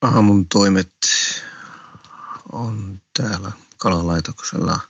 aamun 0.00 0.46
toimet 0.46 0.92
on 2.52 3.00
täällä 3.16 3.52
kalalaitoksella 3.76 4.80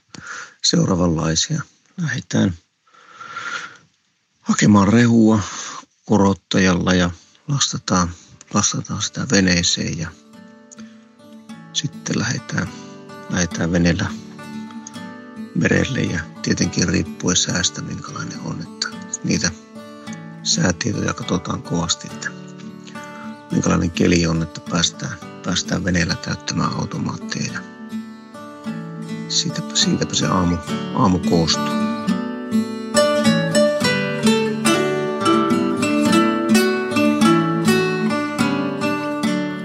seuraavanlaisia. 0.63 1.61
Lähdetään 2.01 2.53
hakemaan 4.41 4.87
rehua 4.87 5.39
korottajalla 6.05 6.93
ja 6.93 7.11
lastataan, 7.47 8.09
lastataan 8.53 9.01
sitä 9.01 9.27
veneeseen 9.31 9.97
ja 9.97 10.11
sitten 11.73 12.19
lähdetään, 12.19 12.67
lähdetään 13.29 13.71
veneellä 13.71 14.11
merelle 15.55 15.99
ja 15.99 16.19
tietenkin 16.41 16.87
riippuen 16.89 17.37
säästä 17.37 17.81
minkälainen 17.81 18.39
on, 18.39 18.61
että 18.61 18.87
niitä 19.23 19.51
säätietoja 20.43 21.13
katsotaan 21.13 21.61
kovasti, 21.61 22.07
että 22.07 22.40
minkälainen 23.51 23.91
keli 23.91 24.27
on, 24.27 24.43
että 24.43 24.61
päästään, 24.69 25.17
päästään 25.45 25.83
veneellä 25.83 26.15
täyttämään 26.15 26.73
automaatteja. 26.73 27.59
Siitäpä, 29.29 29.75
siitäpä 29.75 30.13
se 30.13 30.27
aamu, 30.27 30.57
aamu 30.95 31.19
koostuu. 31.19 31.81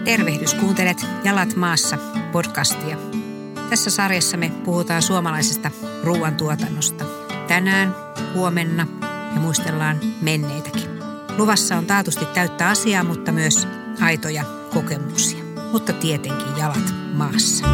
Tervehdys, 0.04 0.54
kuuntelet 0.54 1.06
Jalat 1.24 1.56
maassa 1.56 1.98
podcastia. 2.32 2.96
Tässä 3.70 3.90
sarjassa 3.90 4.36
me 4.36 4.52
puhutaan 4.64 5.02
suomalaisesta 5.02 5.70
ruoantuotannosta. 6.04 7.04
Tänään, 7.48 7.94
huomenna 8.34 8.86
ja 9.34 9.40
muistellaan 9.40 10.00
menneitäkin. 10.22 10.90
Luvassa 11.38 11.76
on 11.76 11.86
taatusti 11.86 12.24
täyttä 12.24 12.68
asiaa, 12.68 13.04
mutta 13.04 13.32
myös 13.32 13.68
aitoja 14.00 14.44
kokemuksia. 14.72 15.44
Mutta 15.72 15.92
tietenkin 15.92 16.56
jalat 16.56 16.94
maassa. 17.12 17.66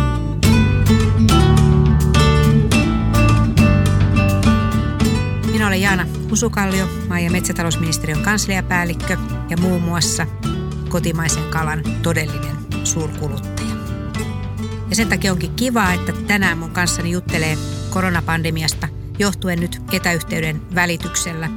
Minä 5.52 5.66
olen 5.66 5.80
Jaana 5.80 6.06
Usukallio, 6.32 6.88
maa- 7.08 7.20
ja 7.20 7.30
metsätalousministeriön 7.30 8.22
kansliapäällikkö 8.22 9.16
ja 9.50 9.56
muun 9.56 9.82
muassa 9.82 10.27
kotimaisen 10.88 11.44
kalan 11.44 11.82
todellinen 12.02 12.56
suurkuluttaja. 12.84 13.72
Ja 14.91 14.97
sen 14.97 15.08
takia 15.08 15.32
onkin 15.32 15.54
kiva, 15.54 15.92
että 15.92 16.12
tänään 16.27 16.58
mun 16.58 16.70
kanssani 16.70 17.10
juttelee 17.10 17.58
koronapandemiasta 17.91 18.88
johtuen 19.19 19.60
nyt 19.60 19.82
etäyhteyden 19.92 20.62
välityksellä 20.75 21.48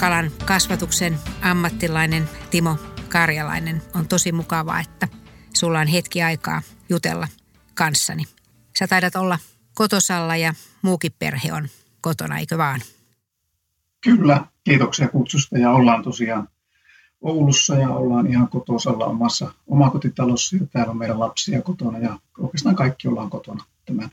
kalan 0.00 0.30
kasvatuksen 0.44 1.18
ammattilainen 1.42 2.28
Timo 2.50 2.78
Karjalainen. 3.12 3.82
On 3.94 4.08
tosi 4.08 4.32
mukavaa, 4.32 4.80
että 4.80 5.08
sulla 5.54 5.80
on 5.80 5.86
hetki 5.86 6.22
aikaa 6.22 6.62
jutella 6.88 7.28
kanssani. 7.74 8.24
Sä 8.78 8.86
taidat 8.86 9.16
olla 9.16 9.38
kotosalla 9.74 10.36
ja 10.36 10.54
muukin 10.82 11.12
perhe 11.18 11.52
on 11.52 11.68
kotona, 12.00 12.38
eikö 12.38 12.58
vaan? 12.58 12.80
Kyllä, 14.00 14.46
kiitoksia 14.64 15.08
kutsusta 15.08 15.58
ja 15.58 15.70
ollaan 15.70 16.02
tosiaan 16.02 16.48
Oulussa 17.20 17.74
ja 17.74 17.88
ollaan 17.88 18.26
ihan 18.26 18.48
kotosalla 18.48 19.06
omassa 19.06 19.52
omakotitalossa 19.66 20.56
ja 20.56 20.66
täällä 20.66 20.90
on 20.90 20.98
meidän 20.98 21.20
lapsia 21.20 21.62
kotona 21.62 21.98
ja 21.98 22.18
oikeastaan 22.38 22.76
kaikki 22.76 23.08
ollaan 23.08 23.30
kotona 23.30 23.64
tämän, 23.86 24.10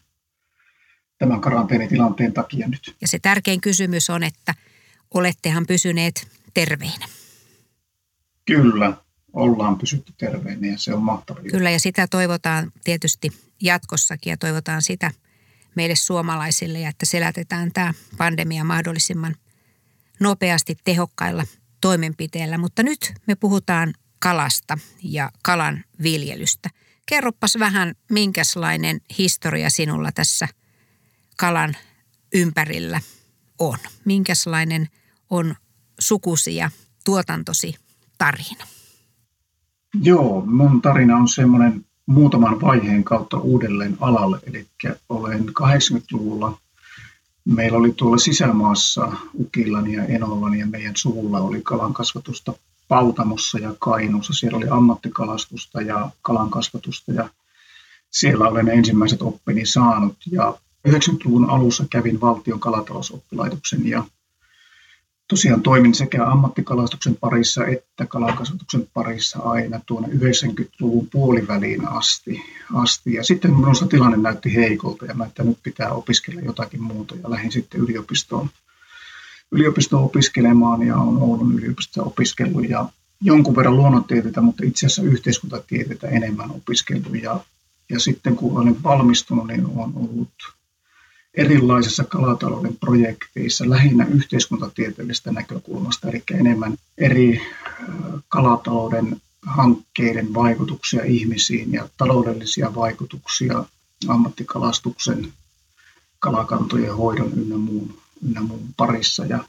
tämän 1.18 1.42
karanteenitilanteen 1.42 2.34
takia 2.34 2.68
nyt. 2.68 2.96
Ja 3.02 3.08
se 3.08 3.20
tärkein 3.20 3.62
kysymys 3.62 4.10
on, 4.10 4.24
että 4.24 4.56
olettehan 5.14 5.66
pysyneet 5.68 6.28
terveinä. 6.54 7.06
Kyllä, 8.56 8.94
ollaan 9.34 9.78
pysytty 9.78 10.14
terveinä 10.18 10.68
ja 10.68 10.78
se 10.78 10.94
on 10.94 11.04
mahtavaa. 11.04 11.44
Kyllä 11.44 11.70
ja 11.70 11.80
sitä 11.80 12.08
toivotaan 12.08 12.72
tietysti 12.84 13.32
jatkossakin 13.62 14.32
ja 14.32 14.38
toivotaan 14.38 14.82
sitä 14.82 15.12
meille 15.76 15.96
suomalaisille 15.96 16.80
ja 16.80 16.90
että 16.90 17.06
selätetään 17.06 17.72
tämä 17.72 17.94
pandemia 18.18 18.64
mahdollisimman 18.64 19.36
nopeasti 20.20 20.78
tehokkailla 20.84 21.44
toimenpiteillä. 21.82 22.58
Mutta 22.58 22.84
nyt 22.84 23.14
me 23.28 23.36
puhutaan 23.36 23.94
kalasta 24.20 24.78
ja 25.04 25.32
kalan 25.44 25.84
viljelystä. 26.04 26.70
Kerropas 27.06 27.60
vähän, 27.60 27.96
minkälainen 28.12 29.02
historia 29.18 29.70
sinulla 29.70 30.12
tässä 30.12 30.48
kalan 31.38 31.78
ympärillä 32.34 33.02
on. 33.60 33.78
Minkälainen 34.06 34.88
on 35.30 35.56
sukusi 36.00 36.56
ja 36.56 36.72
tuotantosi 37.06 37.76
tarina? 38.20 38.66
Joo, 40.02 40.44
mun 40.46 40.82
tarina 40.82 41.18
on 41.18 41.28
semmoinen 41.28 41.86
muutaman 42.06 42.62
vaiheen 42.62 43.04
kautta 43.04 43.38
uudelleen 43.38 43.98
alalle. 44.00 44.40
Eli 44.44 44.68
olen 45.10 45.46
80-luvulla, 45.50 46.58
meillä 47.46 47.78
oli 47.78 47.92
tuolla 47.92 48.18
sisämaassa 48.18 49.12
Ukillani 49.40 49.94
ja 49.94 50.06
Enollani 50.06 50.60
ja 50.60 50.68
meidän 50.68 50.96
suvulla 50.96 51.40
oli 51.40 51.62
kalankasvatusta 51.62 52.54
Pautamossa 52.88 53.60
ja 53.60 53.76
Kainuussa. 53.80 54.34
Siellä 54.34 54.58
oli 54.58 54.68
ammattikalastusta 54.70 55.82
ja 55.82 56.10
kalankasvatusta 56.22 57.12
ja 57.12 57.30
siellä 58.12 58.48
olen 58.48 58.68
ensimmäiset 58.68 59.22
oppini 59.22 59.66
saanut. 59.66 60.18
Ja 60.32 60.54
90-luvun 60.88 61.50
alussa 61.50 61.86
kävin 61.90 62.22
valtion 62.22 62.60
kalatalousoppilaitoksen 62.60 63.88
ja 63.88 64.04
tosiaan 65.30 65.62
toimin 65.62 65.96
sekä 65.96 66.26
ammattikalastuksen 66.26 67.16
parissa 67.16 67.66
että 67.66 68.06
kalakasvatuksen 68.06 68.88
parissa 68.94 69.40
aina 69.40 69.82
tuonne 69.86 70.08
90-luvun 70.08 71.08
puoliväliin 71.12 71.88
asti. 71.88 72.42
asti. 72.74 73.14
Ja 73.14 73.24
sitten 73.24 73.54
minusta 73.54 73.88
tilanne 73.88 74.18
näytti 74.18 74.56
heikolta 74.56 75.06
ja 75.06 75.14
mä, 75.14 75.26
että 75.26 75.44
nyt 75.44 75.58
pitää 75.64 75.92
opiskella 75.92 76.42
jotakin 76.42 76.82
muuta 76.82 77.16
ja 77.24 77.32
lähdin 77.32 77.52
sitten 77.52 77.82
yliopistoon, 77.82 78.50
yliopistoon 79.52 80.04
opiskelemaan 80.04 80.88
ja 80.88 80.98
olen 80.98 81.22
Oulun 81.22 81.60
yliopistossa 81.60 82.04
opiskellut 82.04 82.70
ja 82.70 82.90
jonkun 83.22 83.56
verran 83.56 83.76
luonnontieteitä, 83.76 84.42
mutta 84.42 84.64
itse 84.66 84.86
asiassa 84.86 85.02
yhteiskuntatieteitä 85.02 86.08
enemmän 86.08 86.52
opiskellut 86.52 87.22
ja, 87.22 87.40
ja 87.90 88.00
sitten 88.00 88.36
kun 88.36 88.58
olen 88.62 88.84
valmistunut, 88.84 89.48
niin 89.48 89.66
olen 89.66 89.92
ollut 89.96 90.59
erilaisissa 91.34 92.04
kalatalouden 92.04 92.78
projekteissa 92.78 93.70
lähinnä 93.70 94.06
yhteiskuntatieteellisestä 94.06 95.32
näkökulmasta, 95.32 96.10
eli 96.10 96.24
enemmän 96.32 96.78
eri 96.98 97.42
kalatalouden 98.28 99.22
hankkeiden 99.46 100.34
vaikutuksia 100.34 101.04
ihmisiin 101.04 101.74
ja 101.74 101.90
taloudellisia 101.98 102.76
vaikutuksia 102.76 103.66
ammattikalastuksen, 104.08 105.34
kalakantojen 106.20 106.96
hoidon 106.96 107.34
ynnä 107.34 107.58
muun, 107.58 107.98
ynnä 108.28 108.42
muun 108.42 108.70
parissa. 108.78 109.26
Ja, 109.26 109.44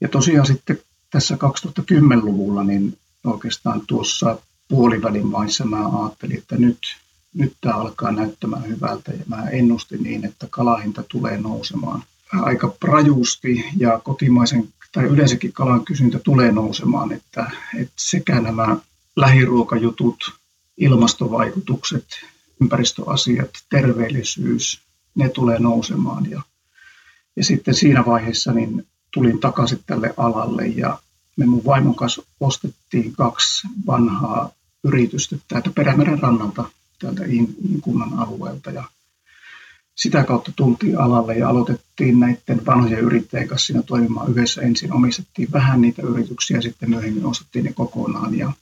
ja 0.00 0.08
tosiaan 0.08 0.46
sitten 0.46 0.78
tässä 1.10 1.34
2010-luvulla 1.34 2.64
niin 2.64 2.98
oikeastaan 3.24 3.82
tuossa 3.86 4.38
puolivälin 4.68 5.26
maissa 5.26 5.64
mä 5.64 6.02
ajattelin, 6.02 6.38
että 6.38 6.56
nyt 6.56 6.78
nyt 7.36 7.52
tämä 7.60 7.74
alkaa 7.74 8.12
näyttämään 8.12 8.68
hyvältä 8.68 9.12
ja 9.12 9.24
mä 9.26 9.50
ennustin 9.50 10.02
niin, 10.02 10.24
että 10.24 10.46
kalahinta 10.50 11.02
tulee 11.08 11.38
nousemaan. 11.38 12.02
Aika 12.32 12.74
rajusti 12.82 13.64
ja 13.76 14.00
kotimaisen 14.04 14.68
tai 14.92 15.04
yleensäkin 15.04 15.52
kalan 15.52 15.84
kysyntä 15.84 16.18
tulee 16.18 16.52
nousemaan, 16.52 17.12
että, 17.12 17.50
että 17.76 17.94
sekä 17.96 18.40
nämä 18.40 18.76
lähiruokajutut, 19.16 20.32
ilmastovaikutukset, 20.76 22.06
ympäristöasiat, 22.60 23.50
terveellisyys, 23.70 24.80
ne 25.14 25.28
tulee 25.28 25.58
nousemaan. 25.58 26.30
Ja, 26.30 26.42
ja 27.36 27.44
sitten 27.44 27.74
siinä 27.74 28.04
vaiheessa 28.06 28.52
niin 28.52 28.86
tulin 29.10 29.40
takaisin 29.40 29.80
tälle 29.86 30.14
alalle 30.16 30.66
ja 30.66 30.98
me 31.36 31.46
mun 31.46 31.64
vaimon 31.64 31.94
kanssa 31.94 32.22
ostettiin 32.40 33.12
kaksi 33.12 33.68
vanhaa 33.86 34.50
yritystä 34.84 35.36
täältä 35.48 35.70
Perämeren 35.74 36.18
rannalta 36.18 36.70
täältä 36.98 37.22
kunnan 37.82 38.18
alueelta 38.18 38.70
ja 38.70 38.84
sitä 39.94 40.24
kautta 40.24 40.52
tultiin 40.56 40.98
alalle 40.98 41.34
ja 41.38 41.48
aloitettiin 41.48 42.20
näiden 42.20 42.66
vanhojen 42.66 42.98
yrittäjien 42.98 43.48
kanssa 43.48 43.66
siinä 43.66 43.82
toimimaan 43.82 44.30
yhdessä. 44.30 44.62
Ensin 44.62 44.92
omistettiin 44.92 45.48
vähän 45.52 45.80
niitä 45.80 46.02
yrityksiä, 46.02 46.60
sitten 46.60 46.90
myöhemmin 46.90 47.26
ostettiin 47.26 47.64
ne 47.64 47.72
kokonaan 47.72 48.38
ja 48.38 48.52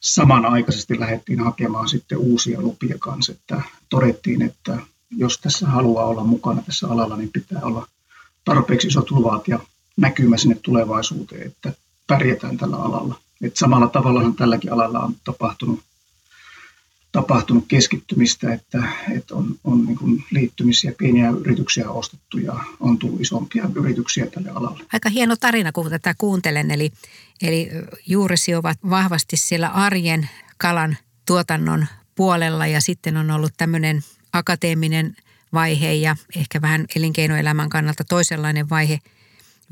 samanaikaisesti 0.00 1.00
lähdettiin 1.00 1.40
hakemaan 1.40 1.88
sitten 1.88 2.18
uusia 2.18 2.60
lupia 2.60 2.96
kanssa, 2.98 3.32
että 3.32 3.62
todettiin, 3.88 4.42
että 4.42 4.78
jos 5.10 5.38
tässä 5.38 5.66
haluaa 5.66 6.06
olla 6.06 6.24
mukana 6.24 6.62
tässä 6.62 6.88
alalla, 6.88 7.16
niin 7.16 7.30
pitää 7.32 7.62
olla 7.62 7.86
tarpeeksi 8.44 8.88
isot 8.88 9.10
luvat 9.10 9.48
ja 9.48 9.58
näkymä 9.96 10.36
sinne 10.36 10.56
tulevaisuuteen, 10.62 11.46
että 11.46 11.72
pärjätään 12.06 12.56
tällä 12.56 12.76
alalla. 12.76 13.14
Et 13.42 13.56
samalla 13.56 13.88
tavalla 13.88 14.32
tälläkin 14.36 14.72
alalla 14.72 15.00
on 15.00 15.14
tapahtunut 15.24 15.80
tapahtunut 17.12 17.64
keskittymistä, 17.68 18.52
että, 18.52 18.82
että 19.16 19.34
on, 19.34 19.58
on 19.64 19.84
niin 19.84 19.98
kuin 19.98 20.24
liittymisiä, 20.30 20.92
pieniä 20.98 21.30
yrityksiä 21.30 21.90
ostettu 21.90 22.38
ja 22.38 22.54
on 22.80 22.98
tullut 22.98 23.20
isompia 23.20 23.70
yrityksiä 23.74 24.26
tälle 24.26 24.50
alalle. 24.50 24.84
Aika 24.92 25.08
hieno 25.08 25.36
tarina, 25.36 25.72
kun 25.72 25.90
tätä 25.90 26.14
kuuntelen. 26.18 26.70
Eli, 26.70 26.92
eli 27.42 27.70
juuresi 28.06 28.54
ovat 28.54 28.78
vahvasti 28.90 29.36
siellä 29.36 29.68
arjen 29.68 30.28
kalan 30.58 30.96
tuotannon 31.26 31.86
puolella 32.14 32.66
ja 32.66 32.80
sitten 32.80 33.16
on 33.16 33.30
ollut 33.30 33.52
tämmöinen 33.56 34.02
akateeminen 34.32 35.16
vaihe 35.52 35.92
ja 35.92 36.16
ehkä 36.36 36.62
vähän 36.62 36.84
elinkeinoelämän 36.96 37.68
kannalta 37.68 38.04
toisenlainen 38.04 38.70
vaihe 38.70 38.98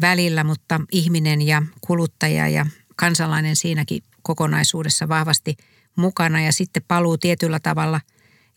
välillä, 0.00 0.44
mutta 0.44 0.81
ihminen 0.93 1.43
ja 1.43 1.62
kuluttaja 1.81 2.49
ja 2.49 2.67
kansalainen 2.97 3.56
siinäkin 3.56 4.03
kokonaisuudessa 4.23 5.09
vahvasti 5.09 5.56
mukana 5.96 6.40
ja 6.40 6.52
sitten 6.52 6.82
paluu 6.88 7.19
tietyllä 7.19 7.60
tavalla 7.60 8.00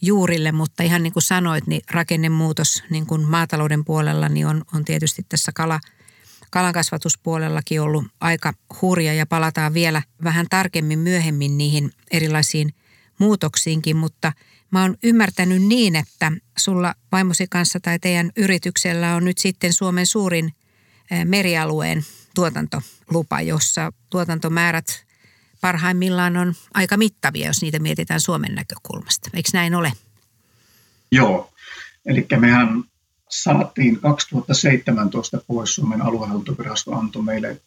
juurille, 0.02 0.52
mutta 0.52 0.84
ihan 0.84 1.04
niin 1.04 1.14
kuin 1.14 1.24
sanoit, 1.24 1.68
niin 1.68 1.82
rakennemuutos 1.92 2.84
niin 2.90 3.06
kuin 3.06 3.30
maatalouden 3.30 3.86
puolella 3.86 4.30
niin 4.30 4.48
on, 4.48 4.64
on 4.74 4.86
tietysti 4.86 5.26
tässä 5.30 5.52
kala, 5.56 5.80
kalankasvatuspuolellakin 6.52 7.82
ollut 7.82 8.06
aika 8.22 8.54
hurja 8.82 9.14
ja 9.14 9.26
palataan 9.26 9.74
vielä 9.74 10.02
vähän 10.24 10.46
tarkemmin 10.50 11.00
myöhemmin 11.00 11.58
niihin 11.58 11.92
erilaisiin 12.12 12.74
muutoksiinkin, 13.20 13.98
mutta 13.98 14.34
mä 14.72 14.82
oon 14.82 14.98
ymmärtänyt 15.04 15.62
niin, 15.64 15.96
että 15.96 16.32
sulla 16.58 16.96
vaimosi 17.12 17.48
kanssa 17.50 17.80
tai 17.80 18.00
teidän 18.00 18.32
yrityksellä 18.38 19.16
on 19.16 19.26
nyt 19.26 19.38
sitten 19.38 19.74
Suomen 19.74 20.06
suurin 20.06 20.54
merialueen 21.26 22.06
tuotantolupa, 22.36 23.42
jossa 23.42 23.94
tuotantomäärät 24.10 25.09
parhaimmillaan 25.62 26.38
on 26.38 26.54
aika 26.74 26.98
mittavia, 26.98 27.48
jos 27.48 27.62
niitä 27.62 27.80
mietitään 27.80 28.20
Suomen 28.20 28.56
näkökulmasta. 28.56 29.30
Eikö 29.34 29.50
näin 29.54 29.76
ole? 29.76 29.94
Joo, 31.12 31.52
eli 32.06 32.28
mehän 32.40 32.84
saatiin 33.30 34.00
2017 34.00 35.42
pois 35.48 35.76
Suomen 35.76 36.02
aluehallintovirasto 36.02 36.96
antoi 36.96 37.22
meille 37.22 37.62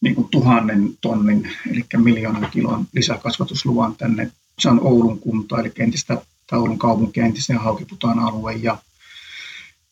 niin 0.00 0.14
kuin 0.14 0.28
tuhannen 0.28 0.90
tonnin, 1.00 1.52
eli 1.70 1.84
miljoonan 1.96 2.50
kilon 2.50 2.86
lisäkasvatusluvan 2.92 3.96
tänne. 3.96 4.30
Se 4.58 4.68
on 4.68 4.80
Oulun 4.80 5.18
kunta, 5.18 5.60
eli 5.60 5.72
entistä 5.78 6.22
Oulun 6.52 6.78
kaupunki, 6.78 7.20
entisen 7.20 7.58
Haukiputaan 7.58 8.18
alue. 8.18 8.52
Ja 8.52 8.78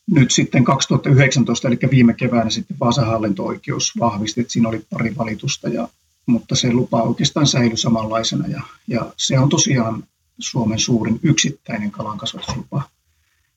nyt 0.06 0.30
sitten 0.30 0.64
2019, 0.64 1.68
eli 1.68 1.78
viime 1.90 2.14
keväänä 2.14 2.50
sitten 2.50 2.78
Vaasan 2.80 3.06
hallinto-oikeus 3.06 3.92
vahvisti, 4.00 4.40
että 4.40 4.52
siinä 4.52 4.68
oli 4.68 4.86
pari 4.90 5.16
valitusta, 5.16 5.68
ja, 5.68 5.88
mutta 6.26 6.56
se 6.56 6.72
lupa 6.72 7.02
oikeastaan 7.02 7.46
säilyi 7.46 7.76
samanlaisena. 7.76 8.46
Ja, 8.46 8.62
ja 8.86 9.12
se 9.16 9.38
on 9.38 9.48
tosiaan 9.48 10.04
Suomen 10.38 10.78
suurin 10.78 11.20
yksittäinen 11.22 11.90
kalankasvatuslupa. 11.90 12.82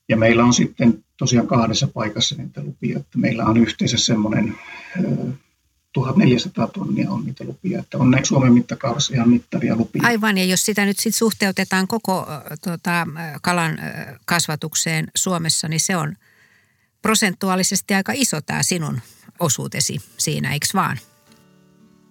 Ja 0.08 0.16
meillä 0.16 0.44
on 0.44 0.54
sitten 0.54 1.04
tosiaan 1.16 1.46
kahdessa 1.46 1.88
paikassa 1.94 2.34
niitä 2.34 2.62
lupia, 2.62 2.98
että 2.98 3.18
meillä 3.18 3.44
on 3.44 3.56
yhteensä 3.56 3.98
semmoinen 3.98 4.58
1400 5.92 6.66
tonnia 6.66 7.10
on 7.10 7.24
niitä 7.24 7.44
lupia, 7.44 7.80
että 7.80 7.98
on 7.98 8.10
ne 8.10 8.24
Suomen 8.24 8.52
mittakaavassa 8.52 9.14
ihan 9.14 9.28
mittavia 9.28 9.76
lupia. 9.76 10.02
Aivan, 10.04 10.38
ja 10.38 10.44
jos 10.44 10.64
sitä 10.64 10.84
nyt 10.84 10.98
sitten 10.98 11.18
suhteutetaan 11.18 11.88
koko 11.88 12.26
tota, 12.64 13.06
kalan 13.42 13.78
kasvatukseen 14.24 15.06
Suomessa, 15.14 15.68
niin 15.68 15.80
se 15.80 15.96
on 15.96 16.16
prosentuaalisesti 17.02 17.94
aika 17.94 18.12
iso 18.14 18.40
tämä 18.40 18.62
sinun 18.62 19.00
osuutesi 19.38 20.00
siinä, 20.16 20.52
eikö 20.52 20.66
vaan? 20.74 20.98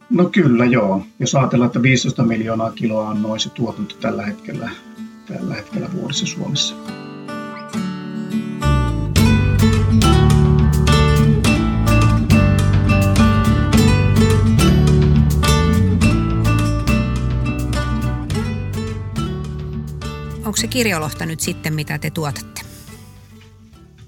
No 0.10 0.30
kyllä 0.30 0.66
joo. 0.66 1.06
Jos 1.20 1.36
ajatellaan, 1.36 1.68
että 1.68 1.82
15 1.82 2.24
miljoonaa 2.24 2.72
kiloa 2.72 3.10
on 3.10 3.22
noin 3.22 3.40
se 3.40 3.50
tuotanto 3.50 3.96
tällä 3.96 4.26
hetkellä, 4.26 4.70
tällä 5.28 5.56
hetkellä 5.56 5.90
vuodessa 5.94 6.26
Suomessa. 6.26 6.76
onko 20.54 20.62
se 20.62 20.68
kirjolohta 20.68 21.26
nyt 21.26 21.40
sitten, 21.40 21.74
mitä 21.74 21.98
te 21.98 22.10
tuotatte? 22.10 22.62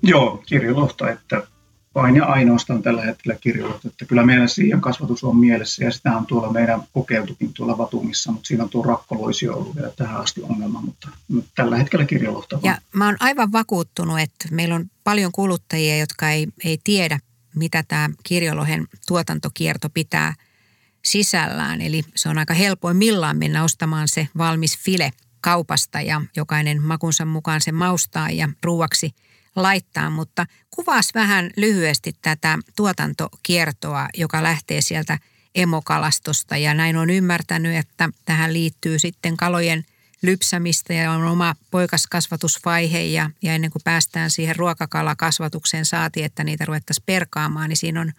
Joo, 0.04 0.44
kirjolohta, 0.46 1.10
että 1.10 1.48
vain 1.96 2.16
ja 2.16 2.26
ainoastaan 2.26 2.84
tällä 2.84 3.02
hetkellä 3.02 3.38
kirjolohta. 3.42 3.88
Että 3.88 4.06
kyllä 4.06 4.26
meidän 4.26 4.50
siian 4.50 4.82
kasvatus 4.82 5.24
on 5.24 5.38
mielessä 5.38 5.84
ja 5.84 5.92
sitä 5.92 6.18
on 6.18 6.26
tuolla 6.26 6.52
meidän 6.52 6.84
kokeiltukin 6.94 7.54
tuolla 7.54 7.78
Vatumissa, 7.78 8.32
mutta 8.32 8.48
siinä 8.48 8.64
on 8.64 8.70
tuo 8.70 8.84
rakkoloisio 8.84 9.54
ollut 9.54 9.76
vielä 9.76 9.92
tähän 9.96 10.18
asti 10.18 10.42
ongelma, 10.42 10.82
mutta 10.82 11.10
tällä 11.56 11.78
hetkellä 11.78 12.06
kirjolohta. 12.06 12.60
Ja 12.64 12.78
mä 12.94 13.06
oon 13.06 13.18
aivan 13.20 13.52
vakuuttunut, 13.52 14.20
että 14.20 14.48
meillä 14.52 14.76
on 14.76 14.86
paljon 15.04 15.32
kuluttajia, 15.32 15.98
jotka 15.98 16.30
ei, 16.30 16.48
ei 16.64 16.78
tiedä, 16.84 17.20
mitä 17.56 17.84
tämä 17.88 18.10
kirjolohen 18.24 18.88
tuotantokierto 19.08 19.90
pitää 19.90 20.34
sisällään. 21.06 21.82
Eli 21.82 22.02
se 22.16 22.30
on 22.30 22.38
aika 22.38 22.54
helpoimmillaan 22.54 23.38
mennä 23.38 23.64
ostamaan 23.64 24.08
se 24.08 24.28
valmis 24.38 24.78
file– 24.78 25.12
kaupasta 25.46 26.02
ja 26.02 26.22
jokainen 26.36 26.84
makunsa 26.84 27.26
mukaan 27.26 27.62
se 27.62 27.72
maustaa 27.72 28.30
ja 28.30 28.50
ruuaksi 28.64 29.12
laittaa, 29.56 30.10
mutta 30.10 30.46
kuvaas 30.70 31.10
vähän 31.14 31.52
lyhyesti 31.58 32.16
tätä 32.22 32.60
tuotantokiertoa, 32.76 34.08
joka 34.18 34.44
lähtee 34.44 34.82
sieltä 34.82 35.20
emokalastosta. 35.56 36.58
Ja 36.58 36.74
näin 36.74 36.98
on 36.98 37.10
ymmärtänyt, 37.10 37.76
että 37.76 38.10
tähän 38.26 38.54
liittyy 38.54 39.00
sitten 39.00 39.38
kalojen 39.38 39.86
lypsämistä 40.22 40.94
ja 40.94 41.12
on 41.12 41.24
oma 41.24 41.56
poikaskasvatusvaihe. 41.72 43.02
Ja, 43.04 43.30
ja 43.42 43.54
ennen 43.54 43.72
kuin 43.72 43.82
päästään 43.84 44.32
siihen 44.32 44.56
ruokakalakasvatukseen 44.56 45.86
saati, 45.86 46.24
että 46.24 46.44
niitä 46.44 46.66
ruvettaisiin 46.66 47.04
perkaamaan, 47.06 47.70
niin 47.70 47.78
siinä 47.78 48.02
on, 48.02 48.12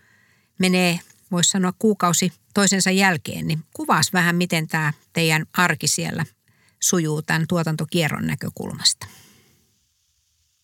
menee, 0.59 1.01
voisi 1.31 1.51
sanoa 1.51 1.73
kuukausi 1.79 2.33
toisensa 2.55 2.91
jälkeen, 2.91 3.47
niin 3.47 3.65
kuvaas 3.75 4.13
vähän, 4.13 4.37
miten 4.37 4.69
tämä 4.69 4.93
teidän 5.13 5.47
arki 5.53 5.89
siellä 5.89 6.25
sujuu 6.81 7.23
tämän 7.23 7.45
tuotantokierron 7.49 8.27
näkökulmasta? 8.27 9.07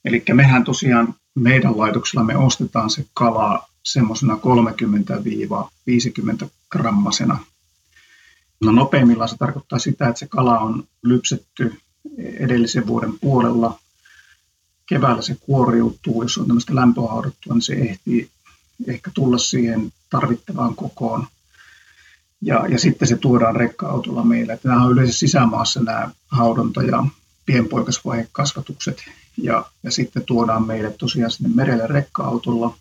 Eli 0.04 0.25
mehän 0.32 0.64
tosiaan 0.64 1.14
meidän 1.34 1.78
laitoksella 1.78 2.25
me 2.25 2.37
ostetaan 2.37 2.90
se 2.90 3.04
kala 3.14 3.69
semmoisena 3.82 4.38
30-50 6.44 6.49
grammasena. 6.70 7.38
No 8.60 8.72
nopeimmillaan 8.72 9.28
se 9.28 9.37
tarkoittaa 9.37 9.78
sitä, 9.78 10.08
että 10.08 10.19
se 10.19 10.26
kala 10.26 10.58
on 10.58 10.84
lypsetty 11.02 11.75
edellisen 12.19 12.87
vuoden 12.87 13.19
puolella. 13.20 13.78
Keväällä 14.87 15.22
se 15.22 15.37
kuoriutuu, 15.40 16.22
jos 16.22 16.38
on 16.38 16.46
tämmöistä 16.46 16.75
lämpöhaudattua, 16.75 17.55
niin 17.55 17.62
se 17.62 17.72
ehtii 17.75 18.31
ehkä 18.87 19.10
tulla 19.14 19.38
siihen 19.38 19.93
tarvittavaan 20.10 20.75
kokoon– 20.75 21.26
ja, 22.43 22.66
ja 22.69 22.78
sitten 22.78 23.08
se 23.08 23.16
tuodaan 23.16 23.56
rekka-autolla 23.56 24.25
meille. 24.25 24.58
Nämä 24.64 24.84
on 24.84 24.93
yleensä 24.93 25.12
sisämaassa 25.12 25.81
nämä 25.82 26.10
haudonta- 26.29 26.82
ja 26.82 27.05
pienpoikasvaihekasvatukset. 27.46 29.05
Ja, 29.36 29.65
ja 29.82 29.91
sitten 29.91 30.24
tuodaan 30.24 30.67
meille 30.67 30.91
tosiaan 30.91 31.31
sinne 31.31 31.51
merelle 31.55 31.86
rekka-autolla. 31.86 32.77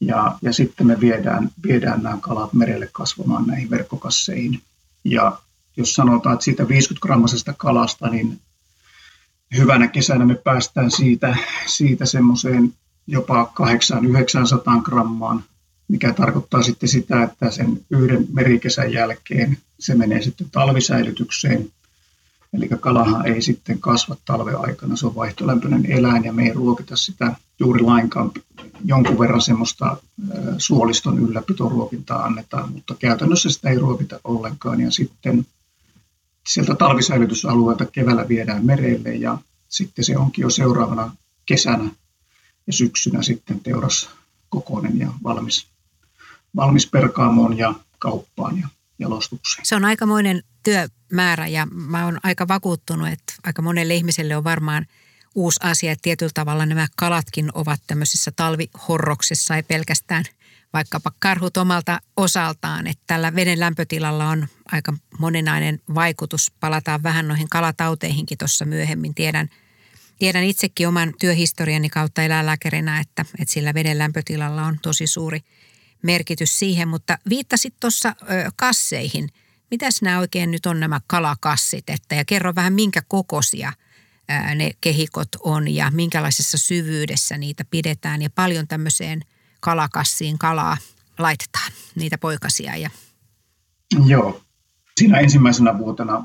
Ja, 0.00 0.38
ja 0.42 0.52
sitten 0.52 0.86
me 0.86 1.00
viedään, 1.00 1.50
viedään 1.66 2.02
nämä 2.02 2.18
kalat 2.20 2.52
merelle 2.52 2.88
kasvamaan 2.92 3.46
näihin 3.46 3.70
verkkokasseihin. 3.70 4.62
Ja 5.04 5.38
jos 5.76 5.94
sanotaan, 5.94 6.34
että 6.34 6.44
siitä 6.44 6.68
50 6.68 7.02
grammasesta 7.02 7.52
kalasta, 7.52 8.08
niin 8.08 8.40
hyvänä 9.56 9.88
kesänä 9.88 10.26
me 10.26 10.34
päästään 10.34 10.90
siitä, 10.90 11.36
siitä 11.66 12.06
semmoiseen 12.06 12.74
jopa 13.06 13.52
800-900 14.78 14.82
grammaan 14.82 15.44
mikä 15.88 16.12
tarkoittaa 16.12 16.62
sitten 16.62 16.88
sitä, 16.88 17.22
että 17.22 17.50
sen 17.50 17.80
yhden 17.90 18.26
merikesän 18.32 18.92
jälkeen 18.92 19.58
se 19.80 19.94
menee 19.94 20.22
sitten 20.22 20.50
talvisäilytykseen. 20.50 21.72
Eli 22.54 22.68
kalahan 22.80 23.26
ei 23.26 23.42
sitten 23.42 23.80
kasva 23.80 24.16
talven 24.24 24.60
aikana, 24.60 24.96
se 24.96 25.06
on 25.06 25.14
vaihtolämpöinen 25.14 25.86
eläin 25.86 26.24
ja 26.24 26.32
me 26.32 26.42
ei 26.42 26.52
ruokita 26.52 26.96
sitä 26.96 27.36
juuri 27.58 27.82
lainkaan. 27.82 28.30
Jonkun 28.84 29.18
verran 29.18 29.40
semmoista 29.40 29.96
suoliston 30.58 31.18
ylläpitoruokintaa 31.18 32.24
annetaan, 32.24 32.72
mutta 32.72 32.94
käytännössä 32.94 33.50
sitä 33.50 33.70
ei 33.70 33.78
ruokita 33.78 34.20
ollenkaan. 34.24 34.80
Ja 34.80 34.90
sitten 34.90 35.46
sieltä 36.46 36.74
talvisäilytysalueelta 36.74 37.86
keväällä 37.86 38.28
viedään 38.28 38.66
merelle 38.66 39.14
ja 39.14 39.38
sitten 39.68 40.04
se 40.04 40.16
onkin 40.16 40.42
jo 40.42 40.50
seuraavana 40.50 41.16
kesänä 41.46 41.90
ja 42.66 42.72
syksynä 42.72 43.22
sitten 43.22 43.60
teuras 43.60 44.10
kokoinen 44.48 44.98
ja 44.98 45.12
valmis 45.24 45.66
valmis 46.56 46.86
perkaamoon 46.86 47.58
ja 47.58 47.74
kauppaan 47.98 48.58
ja 48.58 48.68
jalostukseen. 49.04 49.66
Se 49.66 49.76
on 49.76 49.84
aikamoinen 49.84 50.42
työmäärä 50.62 51.46
ja 51.46 51.66
mä 51.66 52.04
oon 52.04 52.20
aika 52.22 52.48
vakuuttunut, 52.48 53.08
että 53.08 53.34
aika 53.44 53.62
monelle 53.62 53.94
ihmiselle 53.94 54.36
on 54.36 54.44
varmaan 54.44 54.86
uusi 55.34 55.60
asia, 55.62 55.92
että 55.92 56.02
tietyllä 56.02 56.32
tavalla 56.34 56.66
nämä 56.66 56.86
kalatkin 56.96 57.50
ovat 57.54 57.80
tämmöisessä 57.86 58.32
talvihorroksessa, 58.36 59.56
ei 59.56 59.62
pelkästään 59.62 60.24
vaikkapa 60.72 61.12
karhut 61.18 61.56
omalta 61.56 62.00
osaltaan, 62.16 62.86
että 62.86 63.04
tällä 63.06 63.34
veden 63.34 63.60
lämpötilalla 63.60 64.28
on 64.28 64.46
aika 64.72 64.94
moninainen 65.18 65.80
vaikutus. 65.94 66.52
Palataan 66.60 67.02
vähän 67.02 67.28
noihin 67.28 67.48
kalatauteihinkin 67.48 68.38
tuossa 68.38 68.64
myöhemmin. 68.64 69.14
Tiedän, 69.14 69.48
tiedän 70.18 70.44
itsekin 70.44 70.88
oman 70.88 71.14
työhistoriani 71.20 71.88
kautta 71.88 72.22
eläinlääkärinä, 72.22 73.00
että, 73.00 73.24
että 73.38 73.54
sillä 73.54 73.74
veden 73.74 73.98
lämpötilalla 73.98 74.62
on 74.62 74.78
tosi 74.82 75.06
suuri– 75.06 75.40
merkitys 76.04 76.58
siihen, 76.58 76.88
mutta 76.88 77.18
viittasit 77.28 77.74
tuossa 77.80 78.14
kasseihin. 78.56 79.28
Mitäs 79.70 80.02
nämä 80.02 80.18
oikein 80.18 80.50
nyt 80.50 80.66
on 80.66 80.80
nämä 80.80 81.00
kalakassit, 81.06 81.90
että 81.90 82.14
ja 82.14 82.24
kerro 82.24 82.54
vähän 82.54 82.72
minkä 82.72 83.02
kokoisia 83.08 83.72
ne 84.54 84.70
kehikot 84.80 85.28
on 85.40 85.74
ja 85.74 85.90
minkälaisessa 85.90 86.58
syvyydessä 86.58 87.38
niitä 87.38 87.64
pidetään 87.70 88.22
ja 88.22 88.30
paljon 88.34 88.68
tämmöiseen 88.68 89.20
kalakassiin 89.60 90.38
kalaa 90.38 90.76
laitetaan, 91.18 91.72
niitä 91.94 92.18
poikasia. 92.18 92.76
Ja... 92.76 92.90
Joo, 94.06 94.40
siinä 94.96 95.18
ensimmäisenä 95.18 95.78
vuotena 95.78 96.24